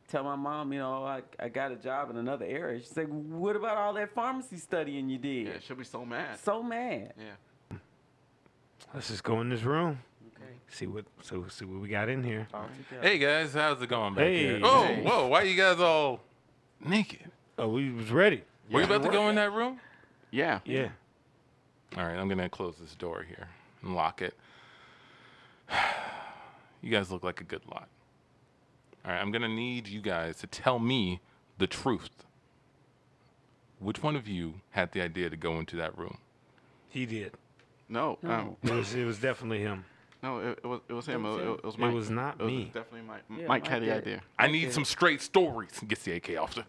[0.08, 3.08] tell my mom, you know, I, I got a job in another area, she's like,
[3.08, 5.46] what about all that pharmacy studying you did?
[5.46, 6.38] Yeah, yeah she'll be so mad.
[6.38, 7.12] So mad.
[7.18, 7.78] Yeah.
[8.94, 9.98] Let's just go in this room.
[10.36, 10.52] Okay.
[10.68, 12.46] See what so see what we got in here.
[12.52, 12.68] All.
[13.00, 14.56] Hey guys, how's it going back here?
[14.58, 14.60] Hey.
[14.62, 15.02] Oh, Hey.
[15.02, 15.26] whoa!
[15.28, 16.20] Why you guys all
[16.84, 17.30] naked?
[17.58, 18.42] Oh, we was ready.
[18.70, 19.80] Were you about to go in that room?
[20.30, 20.60] Yeah.
[20.64, 20.88] Yeah.
[21.96, 23.48] All right, I'm gonna close this door here
[23.82, 24.34] and lock it.
[26.82, 27.88] You guys look like a good lot.
[29.04, 31.20] All right, I'm gonna need you guys to tell me
[31.58, 32.10] the truth.
[33.80, 36.18] Which one of you had the idea to go into that room?
[36.88, 37.32] He did.
[37.88, 38.18] No.
[38.22, 39.84] Um, It was it was definitely him.
[40.28, 40.38] No.
[40.38, 41.22] It, it was it was him.
[41.22, 41.48] was It, him.
[41.54, 42.64] it was It was not It was me.
[42.72, 43.22] definitely Mike.
[43.30, 43.96] Yeah, Mike Mike had the did.
[43.96, 44.20] idea.
[44.38, 45.70] I need some straight stories.
[45.86, 46.64] Gets the AK off the.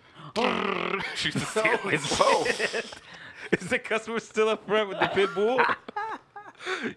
[1.15, 1.99] Shoots the ceiling.
[1.99, 2.45] Whoa.
[3.51, 5.61] Is the customer still up front with the pit bull?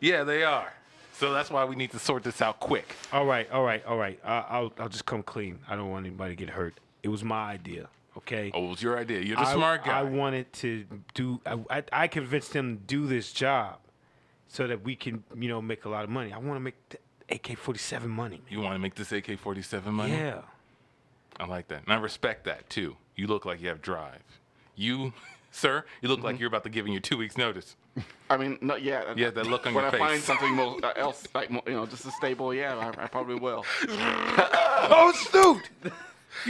[0.01, 0.73] Yeah, they are.
[1.13, 2.97] So that's why we need to sort this out quick.
[3.13, 4.19] all right, all right, all right.
[4.25, 5.59] I, I'll I'll just come clean.
[5.69, 6.75] I don't want anybody to get hurt.
[7.03, 7.89] It was my idea.
[8.17, 8.51] Okay.
[8.55, 9.21] Oh, it was your idea.
[9.21, 10.01] You're the I, smart guy.
[10.01, 11.41] I wanted to do.
[11.47, 13.77] I, I, I convinced him to do this job,
[14.53, 16.33] so that we can, you know, make a lot of money.
[16.33, 16.99] I want to make the
[17.31, 18.37] AK-47 money.
[18.39, 18.45] Man.
[18.49, 20.13] you want to make this AK-47 money?
[20.13, 20.41] Yeah.
[21.39, 21.85] I like that.
[21.85, 22.97] And I respect that too.
[23.15, 24.23] You look like you have drive.
[24.75, 25.13] You,
[25.53, 26.27] sir, you look Mm-hmm.
[26.27, 27.77] like you're about to give in your two weeks notice.
[28.29, 29.07] I mean, not yet.
[29.17, 31.73] Yeah, that look on when your I find something more, uh, else, like more, you
[31.75, 33.65] know, just a stable, yeah, I, I probably will.
[34.93, 35.93] Oh, shoot!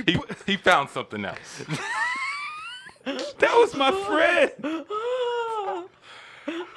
[0.06, 1.64] He, he found something else.
[3.04, 4.52] That was my friend.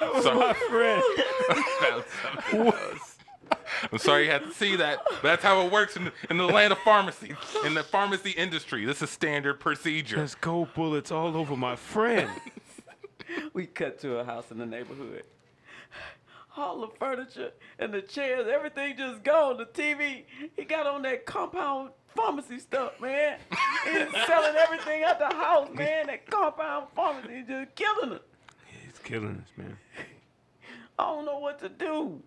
[0.00, 0.38] That Sorry.
[0.38, 1.02] my friend.
[1.80, 2.04] found
[2.74, 3.18] else.
[3.92, 6.46] I'm sorry you had to see that, but that's how it works in, in the
[6.46, 7.34] land of pharmacy,
[7.64, 8.84] in the pharmacy industry.
[8.84, 10.16] This is standard procedure.
[10.16, 12.30] There's gold bullets all over my friend.
[13.52, 15.24] We cut to a house in the neighborhood.
[16.56, 19.56] all the furniture and the chairs, everything just gone.
[19.56, 20.24] The TV,
[20.56, 23.38] he got on that compound pharmacy stuff, man.
[23.84, 26.06] He's selling everything at the house, man.
[26.06, 28.20] That compound pharmacy is just killing us.
[29.04, 29.76] Killing us, man.
[30.98, 32.22] I don't know what to do.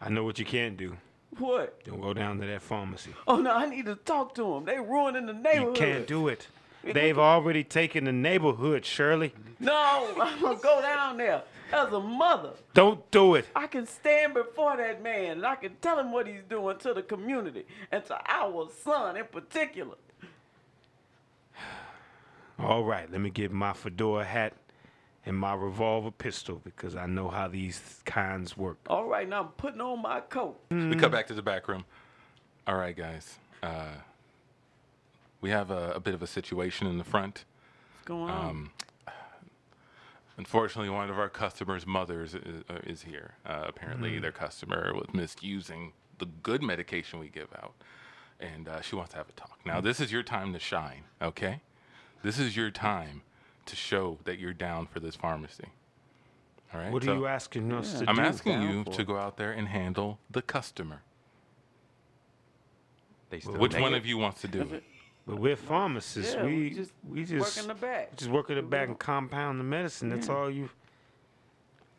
[0.00, 0.96] I know what you can't do.
[1.38, 1.82] What?
[1.84, 3.14] Don't go down to that pharmacy.
[3.26, 4.64] Oh no, I need to talk to him.
[4.64, 5.76] They ruining the neighborhood.
[5.76, 6.48] You can't do it.
[6.84, 9.32] They've already taken the neighborhood, Shirley.
[9.60, 11.42] No, I'm gonna go down there
[11.72, 12.50] as a mother.
[12.74, 13.46] Don't do it.
[13.54, 16.92] I can stand before that man and I can tell him what he's doing to
[16.92, 19.96] the community and to our son in particular.
[22.58, 24.54] All right, let me get my fedora hat
[25.24, 28.78] and my revolver pistol because I know how these kinds work.
[28.88, 30.58] All right, now I'm putting on my coat.
[30.70, 31.84] We cut back to the back room.
[32.66, 33.38] All right, guys.
[33.62, 33.88] Uh,
[35.40, 37.44] we have a, a bit of a situation in the front.
[37.94, 38.50] What's going on?
[38.50, 38.70] Um,
[40.36, 43.34] unfortunately, one of our customers' mothers is, uh, is here.
[43.46, 47.74] Uh, apparently, their customer was misusing the good medication we give out,
[48.40, 49.58] and uh, she wants to have a talk.
[49.64, 51.60] Now, this is your time to shine, okay?
[52.22, 53.22] This is your time
[53.66, 55.66] to show that you're down for this pharmacy.
[56.74, 56.92] All right.
[56.92, 58.22] What so are you asking us to I'm do?
[58.22, 61.02] asking you for to go out there and handle the customer.
[63.30, 64.02] They still Which one negative.
[64.02, 64.82] of you wants to do it?
[65.26, 66.34] But we're pharmacists.
[66.34, 68.16] Yeah, we we just we just Work in the back.
[68.16, 70.08] just work in the back and compound the medicine.
[70.08, 70.68] That's all you.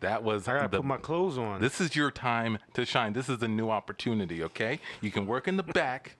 [0.01, 1.61] That was I gotta the, put my clothes on.
[1.61, 3.13] This is your time to shine.
[3.13, 4.79] This is a new opportunity, okay?
[4.99, 6.17] You can work in the back,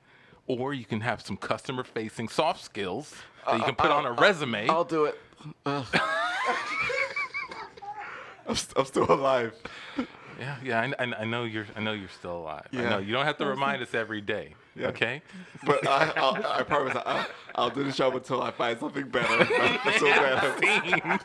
[0.48, 3.14] or you can have some customer facing soft skills
[3.46, 4.70] that you uh, can put on a resume.
[4.70, 5.20] I'll do it.
[5.66, 5.86] Ugh.
[8.48, 9.54] I'm, st- I'm still alive.
[10.40, 11.66] yeah, yeah, I, I, I know you're.
[11.76, 12.68] I know you're still alive.
[12.74, 12.90] I Yeah.
[12.90, 14.88] know you don't have to remind us every day, Yeah.
[14.88, 15.22] okay?
[15.66, 17.26] But I, I'll, I promise I'll,
[17.56, 19.48] I'll do the show until I find something better.
[19.60, 21.20] I'm so bad.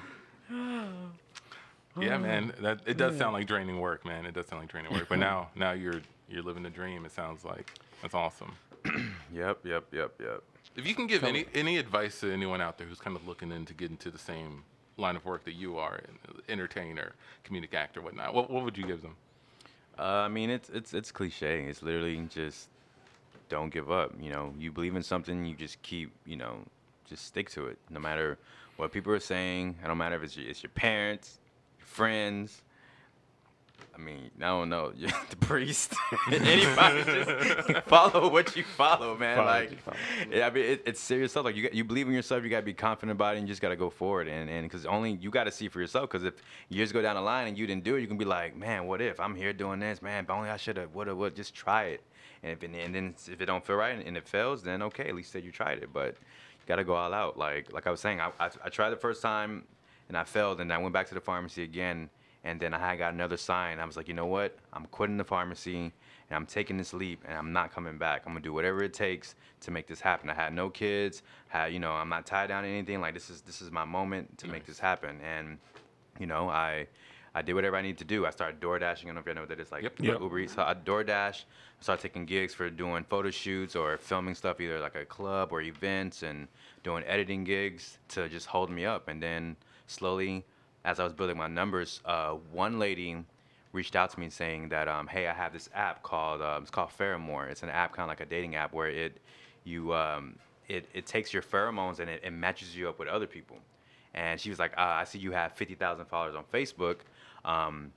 [2.00, 2.52] Yeah, man.
[2.60, 4.26] That it does sound like draining work, man.
[4.26, 5.08] It does sound like draining work.
[5.08, 7.04] But now, now you're you're living the dream.
[7.04, 7.72] It sounds like
[8.02, 8.54] that's awesome.
[9.34, 10.42] Yep, yep, yep, yep.
[10.74, 13.52] If you can give any any advice to anyone out there who's kind of looking
[13.52, 14.64] into getting to the same
[14.96, 16.00] line of work that you are,
[16.48, 17.12] entertainer,
[17.44, 19.16] comedic actor, whatnot, what what would you give them?
[19.98, 21.64] Uh, I mean, it's it's it's cliche.
[21.64, 22.68] It's literally just
[23.48, 24.12] don't give up.
[24.20, 26.58] You know, you believe in something, you just keep, you know,
[27.08, 28.38] just stick to it, no matter
[28.76, 29.76] what people are saying.
[29.82, 31.38] It don't matter if it's your, it's your parents,
[31.88, 32.62] friends.
[33.98, 34.92] I mean, I don't know,
[35.30, 35.92] the priest,
[36.30, 37.02] anybody.
[37.02, 39.38] Just follow what you follow, man.
[39.38, 39.96] Follow like, follow.
[40.30, 41.44] yeah, I mean, it, it's serious stuff.
[41.44, 43.60] Like, you you believe in yourself, you gotta be confident about it, and you just
[43.60, 44.28] gotta go forward.
[44.28, 46.08] And and because only you gotta see for yourself.
[46.08, 46.34] Because if
[46.68, 48.86] years go down the line and you didn't do it, you can be like, man,
[48.86, 50.24] what if I'm here doing this, man?
[50.24, 52.02] If only I should have, would have, would just try it.
[52.44, 55.08] And if it, and then if it don't feel right and it fails, then okay,
[55.08, 55.92] at least that you tried it.
[55.92, 57.36] But you gotta go all out.
[57.36, 59.64] Like like I was saying, I, I, I tried the first time
[60.08, 62.10] and I failed, and I went back to the pharmacy again,
[62.44, 63.78] and then I had got another sign.
[63.78, 64.56] I was like, you know what?
[64.72, 68.22] I'm quitting the pharmacy, and I'm taking this leap, and I'm not coming back.
[68.26, 70.30] I'm gonna do whatever it takes to make this happen.
[70.30, 73.00] I had no kids, had you know, I'm not tied down to anything.
[73.00, 75.58] Like this is this is my moment to make this happen, and
[76.18, 76.86] you know, I.
[77.34, 78.26] I did whatever I need to do.
[78.26, 79.08] I started door dashing.
[79.08, 80.00] I don't know if you know what that is, like Yep.
[80.00, 80.20] Yep.
[80.22, 80.54] Uber Eats.
[80.54, 81.44] So I door dash.
[81.78, 85.52] I started taking gigs for doing photo shoots or filming stuff, either like a club
[85.52, 86.48] or events, and
[86.82, 89.06] doing editing gigs to just hold me up.
[89.06, 89.56] And then
[89.88, 90.44] slowly,
[90.84, 93.16] as I was building my numbers, uh, one lady
[93.72, 96.70] reached out to me saying that, um, "Hey, I have this app called um, it's
[96.70, 97.50] called Pheramor.
[97.50, 99.20] It's an app kind of like a dating app where it
[99.64, 103.26] you um, it it takes your pheromones and it, it matches you up with other
[103.26, 103.56] people."
[104.14, 106.98] And she was like, uh, "I see you have fifty thousand followers on Facebook."
[107.44, 107.92] Um,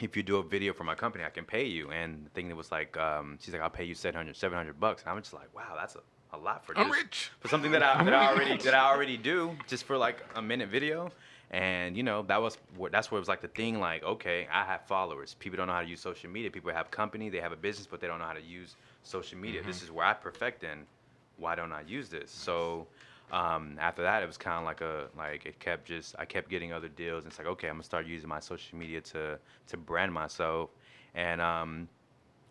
[0.00, 1.90] if you do a video for my company, I can pay you.
[1.90, 5.02] And the thing that was like, um, she's like, I'll pay you 700, 700 bucks.
[5.02, 6.00] And I'm just like, wow, that's a,
[6.32, 7.30] a lot for I'm just- rich.
[7.40, 10.42] for something that I, that I already that I already do just for like a
[10.42, 11.10] minute video.
[11.52, 13.78] And you know that was what that's where it was like the thing.
[13.78, 15.34] Like, okay, I have followers.
[15.38, 16.50] People don't know how to use social media.
[16.50, 18.74] People have company, they have a business, but they don't know how to use
[19.04, 19.62] social media.
[19.62, 20.86] This is where I perfect in.
[21.36, 22.32] Why don't I use this?
[22.32, 22.88] So
[23.30, 26.50] um, after that, it was kind of like a like it kept just I kept
[26.50, 27.22] getting other deals.
[27.22, 30.70] And it's like okay, I'm gonna start using my social media to to brand myself.
[31.14, 31.88] And um,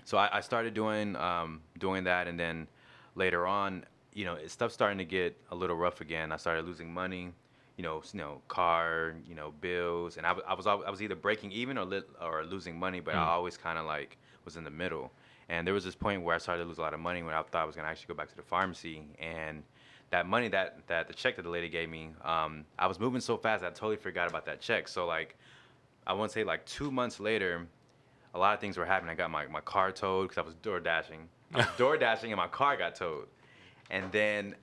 [0.06, 2.68] so I, I started doing um, doing that, and then
[3.16, 6.32] later on, you know, stuff starting to get a little rough again.
[6.32, 7.32] I started losing money,
[7.78, 11.02] you know, you know, car, you know, bills, and I, w- I was I was
[11.02, 14.58] either breaking even or lit, or losing money, but I always kind of like was
[14.58, 15.12] in the middle.
[15.50, 17.34] And there was this point where I started to lose a lot of money when
[17.34, 19.64] I thought I was gonna actually go back to the pharmacy, and
[20.12, 23.22] that money that that the check that the lady gave me, um, I was moving
[23.22, 24.88] so fast that I totally forgot about that check.
[24.88, 25.36] So like,
[26.08, 27.68] I want to say like two months later,
[28.34, 29.12] a lot of things were happening.
[29.12, 31.28] I got my, my car towed because I was door dashing.
[31.54, 33.28] I was door dashing and my car got towed.
[33.90, 34.56] And then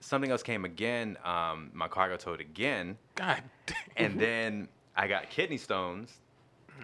[0.00, 1.16] something else came again.
[1.24, 3.76] Um, my car got towed again, God damn.
[3.96, 6.20] and then I got kidney stones.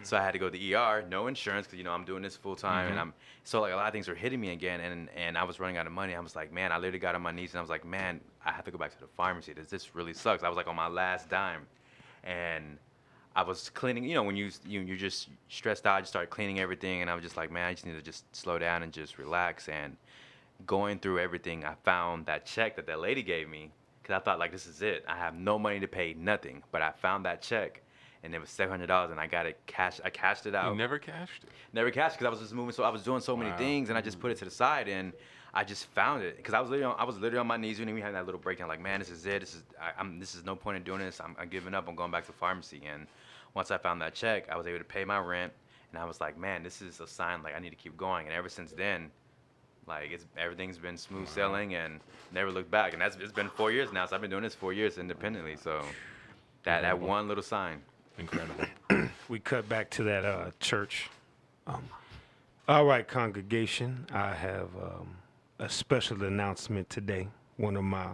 [0.02, 2.22] So I had to go to the ER, no insurance, because you know I'm doing
[2.22, 3.12] this full time, and I'm
[3.44, 5.76] so like a lot of things were hitting me again, and and I was running
[5.76, 6.14] out of money.
[6.14, 8.20] I was like, man, I literally got on my knees, and I was like, man,
[8.44, 9.52] I have to go back to the pharmacy.
[9.52, 10.42] This this really sucks.
[10.42, 11.66] I was like on my last dime,
[12.24, 12.78] and
[13.34, 14.04] I was cleaning.
[14.04, 17.14] You know, when you you you're just stressed out, you start cleaning everything, and I
[17.14, 19.68] was just like, man, I just need to just slow down and just relax.
[19.68, 19.96] And
[20.66, 23.70] going through everything, I found that check that that lady gave me,
[24.02, 25.04] because I thought like this is it.
[25.06, 27.82] I have no money to pay nothing, but I found that check.
[28.22, 29.98] And it was seven hundred dollars, and I got it cash.
[30.04, 30.72] I cashed it out.
[30.72, 31.50] You never cashed it.
[31.72, 32.72] Never cashed because I was just moving.
[32.72, 33.56] So I was doing so many Wow.
[33.56, 35.12] things, and I just put it to the side, and
[35.52, 37.80] I just found it because I was literally on, I was literally on my knees
[37.80, 38.68] when we had that little breakdown.
[38.68, 39.40] Like, man, this is it.
[39.40, 40.20] This is I, I'm.
[40.20, 41.20] This is no point in doing this.
[41.20, 41.88] I'm, I'm giving up.
[41.88, 42.82] I'm going back to pharmacy.
[42.90, 43.06] And
[43.54, 45.52] once I found that check, I was able to pay my rent,
[45.92, 47.42] and I was like, man, this is a sign.
[47.42, 48.26] Like, I need to keep going.
[48.26, 49.10] And ever since then,
[49.86, 52.00] like it's everything's been smooth sailing and
[52.32, 52.92] never looked back.
[52.92, 54.06] And that's it's been four years now.
[54.06, 55.56] So I've been doing this four years independently.
[55.56, 55.82] So
[56.62, 57.82] that that one little sign.
[58.18, 58.66] Incredible.
[59.28, 61.08] we cut back to that uh, church.
[61.66, 61.88] Um,
[62.68, 65.16] all right, congregation, I have um,
[65.60, 67.28] a special announcement today.
[67.58, 68.08] One of my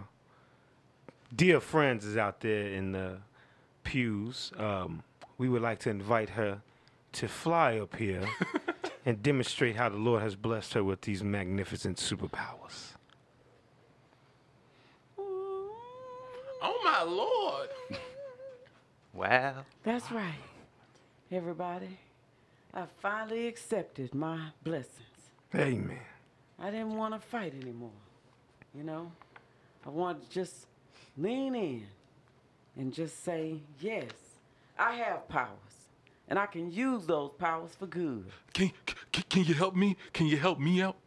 [1.33, 3.19] dear friends is out there in the
[3.83, 4.51] pews.
[4.57, 5.01] Um,
[5.37, 6.61] we would like to invite her
[7.13, 8.27] to fly up here
[9.05, 12.91] and demonstrate how the Lord has blessed her with these magnificent superpowers.
[15.17, 17.69] Oh my lord.
[19.13, 19.65] Wow.
[19.81, 20.35] That's right.
[21.31, 21.97] Everybody,
[22.71, 25.31] I finally accepted my blessings.
[25.55, 25.97] Amen.
[26.59, 27.91] I didn't want to fight anymore.
[28.75, 29.11] You know,
[29.85, 30.67] I wanted to just
[31.17, 31.85] lean in
[32.75, 34.11] and just say, yes,
[34.77, 35.49] I have powers.
[36.29, 38.25] And I can use those powers for good.
[38.53, 39.95] Can, can can you help me?
[40.11, 40.97] Can you help me out?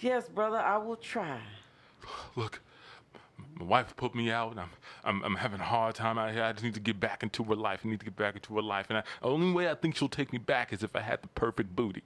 [0.00, 1.40] Yes, brother, I will try.
[2.36, 2.60] Look,
[3.58, 4.56] my wife put me out.
[4.56, 4.70] I'm,
[5.04, 6.42] I'm, I'm having a hard time out here.
[6.44, 7.80] I just need to get back into her life.
[7.84, 8.86] I need to get back into her life.
[8.88, 11.22] And I, the only way I think she'll take me back is if I had
[11.22, 12.02] the perfect booty.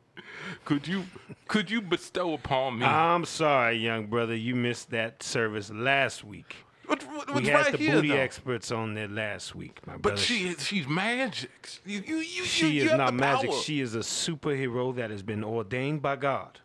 [0.65, 1.05] Could you,
[1.49, 2.87] could you bestow upon me?
[2.87, 6.57] I'm sorry, young brother, you missed that service last week.
[6.87, 8.17] what, what, We had right the here, booty though?
[8.17, 10.17] experts on there last week, my brother.
[10.17, 11.69] But she is, she's magic.
[11.85, 13.51] You, you, you, She is not magic.
[13.51, 13.61] power.
[13.61, 16.61] She is a superhero that has been ordained by God.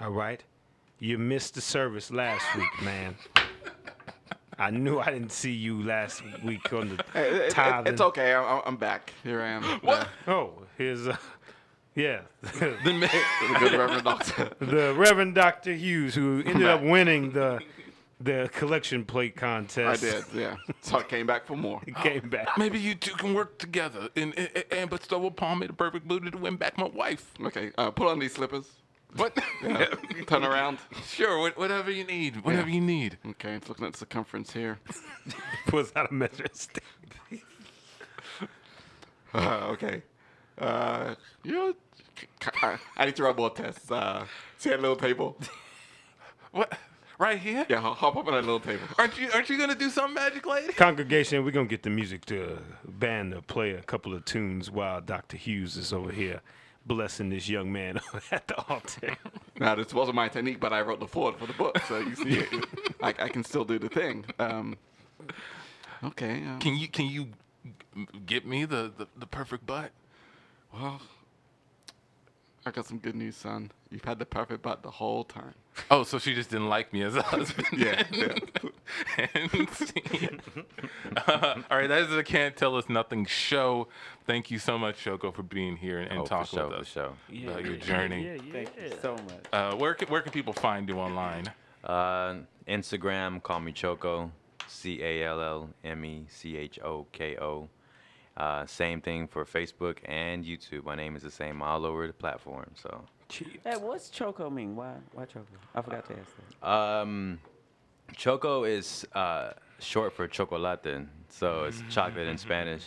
[0.00, 0.42] All right?
[0.98, 3.16] You missed the service last week, man.
[4.58, 8.34] I knew I didn't see you last week on the Hey, it- it- it's okay.
[8.34, 9.12] I'm, I'm back.
[9.22, 9.62] Here I am.
[9.80, 10.08] What?
[10.28, 11.16] Oh, here's uh,
[11.94, 12.22] yeah,
[12.60, 14.50] Then The good Reverend Doctor.
[14.60, 15.72] the Reverend Dr.
[15.74, 17.60] Hughes, who ended up winning the
[18.20, 20.02] the collection plate contest.
[20.04, 20.32] I contest.
[20.32, 20.56] did, yeah.
[20.80, 21.80] So I came back for more.
[21.84, 22.48] He came back.
[22.56, 26.30] maybe you two can work together and, and, and bestow upon me the perfect booty
[26.30, 27.32] to win back my wife.
[27.44, 28.66] Okay, uh, put on these slippers.
[29.16, 29.36] What?
[29.62, 29.86] Yeah.
[30.26, 30.78] Turn around.
[31.06, 32.44] sure, wha- whatever you need.
[32.44, 32.74] Whatever Yeah.
[32.76, 33.18] you need.
[33.30, 34.78] Okay, it's looking at the circumference here.
[35.72, 36.84] Was that a measuring stick.
[39.32, 40.02] Uh, okay.
[40.58, 41.74] Uh, you know,
[42.16, 43.90] c- c- I- I need to run more tests.
[43.90, 44.26] Uh,
[44.58, 45.36] see that little table?
[46.52, 46.78] What?
[47.18, 47.66] Right here?
[47.68, 48.84] Yeah, hop hop up on that little table.
[48.96, 50.72] Aren't you aren't you gonna do some magic, lady?
[50.72, 55.00] Congregation, we're gonna get the music to band to play a couple of tunes while
[55.00, 55.36] Dr.
[55.36, 56.40] Hughes is over here
[56.86, 59.16] blessing this young man at the altar.
[59.60, 62.16] Now, this wasn't my technique, but I wrote the foreword for the book, so you
[62.16, 62.44] see,
[63.00, 64.24] I, I can still do the thing.
[64.40, 64.76] Um,
[66.02, 66.42] okay.
[66.44, 67.28] Um, Can you can you
[68.26, 69.92] get me the, the, the perfect butt?
[70.72, 71.00] well,
[72.66, 73.70] I got some good news, son.
[73.94, 75.54] You've had the perfect butt the whole time.
[75.88, 77.68] Oh, so she just didn't like me as a husband.
[77.76, 79.26] Yeah, yeah.
[79.34, 79.68] and.
[81.28, 83.86] Uh, all right, that is the Can't Tell Us Nothing show.
[84.26, 86.80] Thank you so much, Shoko, for being here and, and Oh, talking sure, with for
[86.80, 87.12] us sure.
[87.48, 88.24] about your journey.
[88.24, 89.44] Yeah, yeah, Thank you so much.
[89.52, 91.52] Uh, where, can, where can people find you online?
[91.84, 92.36] Uh,
[92.66, 94.32] Instagram, call me Choco,
[94.66, 97.68] C A L L M E C H O K O.
[98.36, 100.84] Uh, same thing for Facebook and YouTube.
[100.84, 102.70] My name is the same all over the platform.
[102.74, 104.76] So, Hey, what's choco mean?
[104.76, 104.94] Why?
[105.12, 105.46] Why choco?
[105.74, 106.68] I forgot to ask that.
[106.68, 107.40] um,
[108.16, 112.84] Choco is uh, short for chocolate, so it's chocolate in Spanish.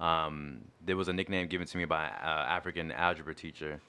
[0.00, 3.80] Um, there was a nickname given to me by an uh, African algebra teacher.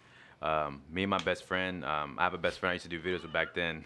[0.42, 2.90] Um, me and my best friend, um, I have a best friend I used to
[2.90, 3.86] do videos with back then.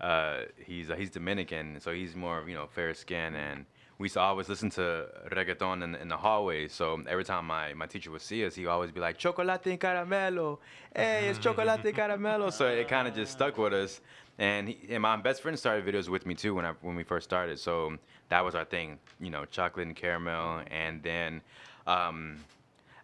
[0.00, 3.64] Uh, he's uh, he's Dominican, so he's more you know fair skin, and
[3.98, 6.68] we used to always listen to reggaeton in, in the hallway.
[6.68, 9.80] So every time my, my teacher would see us, he'd always be like, chocolate and
[9.80, 10.58] caramelo.
[10.94, 12.52] Hey, it's chocolate and caramelo.
[12.52, 14.00] So it kind of just stuck with us.
[14.38, 17.02] And, he, and my best friend started videos with me too when I when we
[17.02, 17.58] first started.
[17.58, 20.62] So that was our thing, you know, chocolate and caramel.
[20.70, 21.40] And then
[21.88, 22.36] um,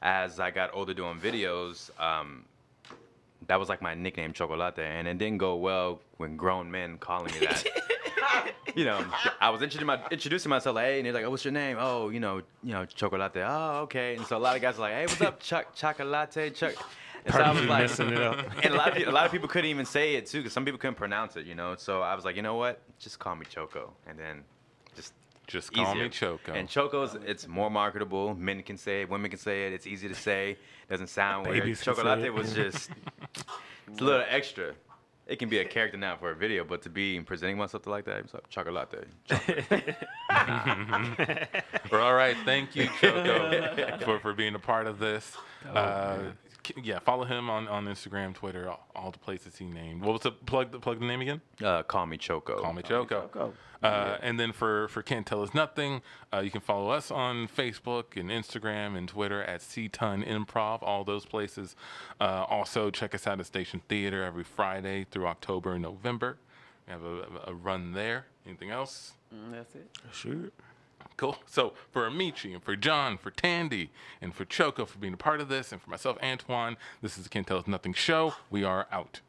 [0.01, 2.45] as I got older doing videos, um,
[3.49, 7.33] that was like my nickname, Chocolate, and it didn't go well when grown men calling
[7.35, 7.65] me that.
[8.75, 9.05] you know,
[9.41, 11.77] I was introducing, my, introducing myself, like, hey, and they're like, oh, what's your name?
[11.79, 13.33] Oh, you know, you know, chocolate.
[13.37, 14.17] Oh, okay.
[14.17, 16.75] And so a lot of guys are like, hey, what's up, Chuck, chocolate, Chuck.
[17.25, 18.39] And so I was like, messing it up.
[18.63, 20.53] and a lot of people, a lot of people couldn't even say it too, because
[20.53, 21.75] some people couldn't pronounce it, you know.
[21.77, 22.83] So I was like, you know what?
[22.99, 24.43] Just call me Choco, and then
[24.95, 25.15] just
[25.47, 26.05] Just call easier.
[26.05, 26.53] me Choco.
[26.53, 28.35] And Choco's, it's more marketable.
[28.35, 29.73] Men can say it, women can say it.
[29.73, 30.59] It's easy to say.
[30.91, 31.63] Doesn't sound weird.
[31.63, 32.91] Babies can say Chocolate was just,
[33.89, 34.75] it's a little extra.
[35.27, 37.91] It can be a character now for a video, but to be presenting myself to
[37.91, 39.09] like that, it's like chocolate.
[41.91, 45.33] Well, all right, thank you, Choco, for, for being a part of this.
[45.71, 46.33] Oh, Uh, k-
[46.83, 50.03] yeah, follow him on, on Instagram, Twitter, all, all the places he named.
[50.03, 50.73] What was the plug?
[50.73, 51.41] The plug the name again?
[51.63, 52.61] Uh, call me Choco.
[52.61, 53.23] Call me Choco.
[53.23, 53.53] Choco.
[53.83, 56.01] Uh, and then for for Can't Tell Us Nothing,
[56.33, 61.05] uh, you can follow us on Facebook and Instagram and Twitter at C-Ton Improv, all
[61.05, 61.77] those places.
[62.21, 66.39] Uh, also, check us out at Station Theater every Friday through October and November.
[66.87, 68.27] We have a, a run there.
[68.47, 69.13] Anything else?
[69.35, 69.91] Mm, that's it.
[70.13, 70.53] Shoot.
[71.17, 71.37] Cool.
[71.47, 73.91] So for Amici and for John, for Tandy,
[74.21, 77.25] and for Choco for being a part of this, and for myself, Antoine, this is
[77.25, 78.35] the Can't Tell Us Nothing show.
[78.51, 79.21] We are out.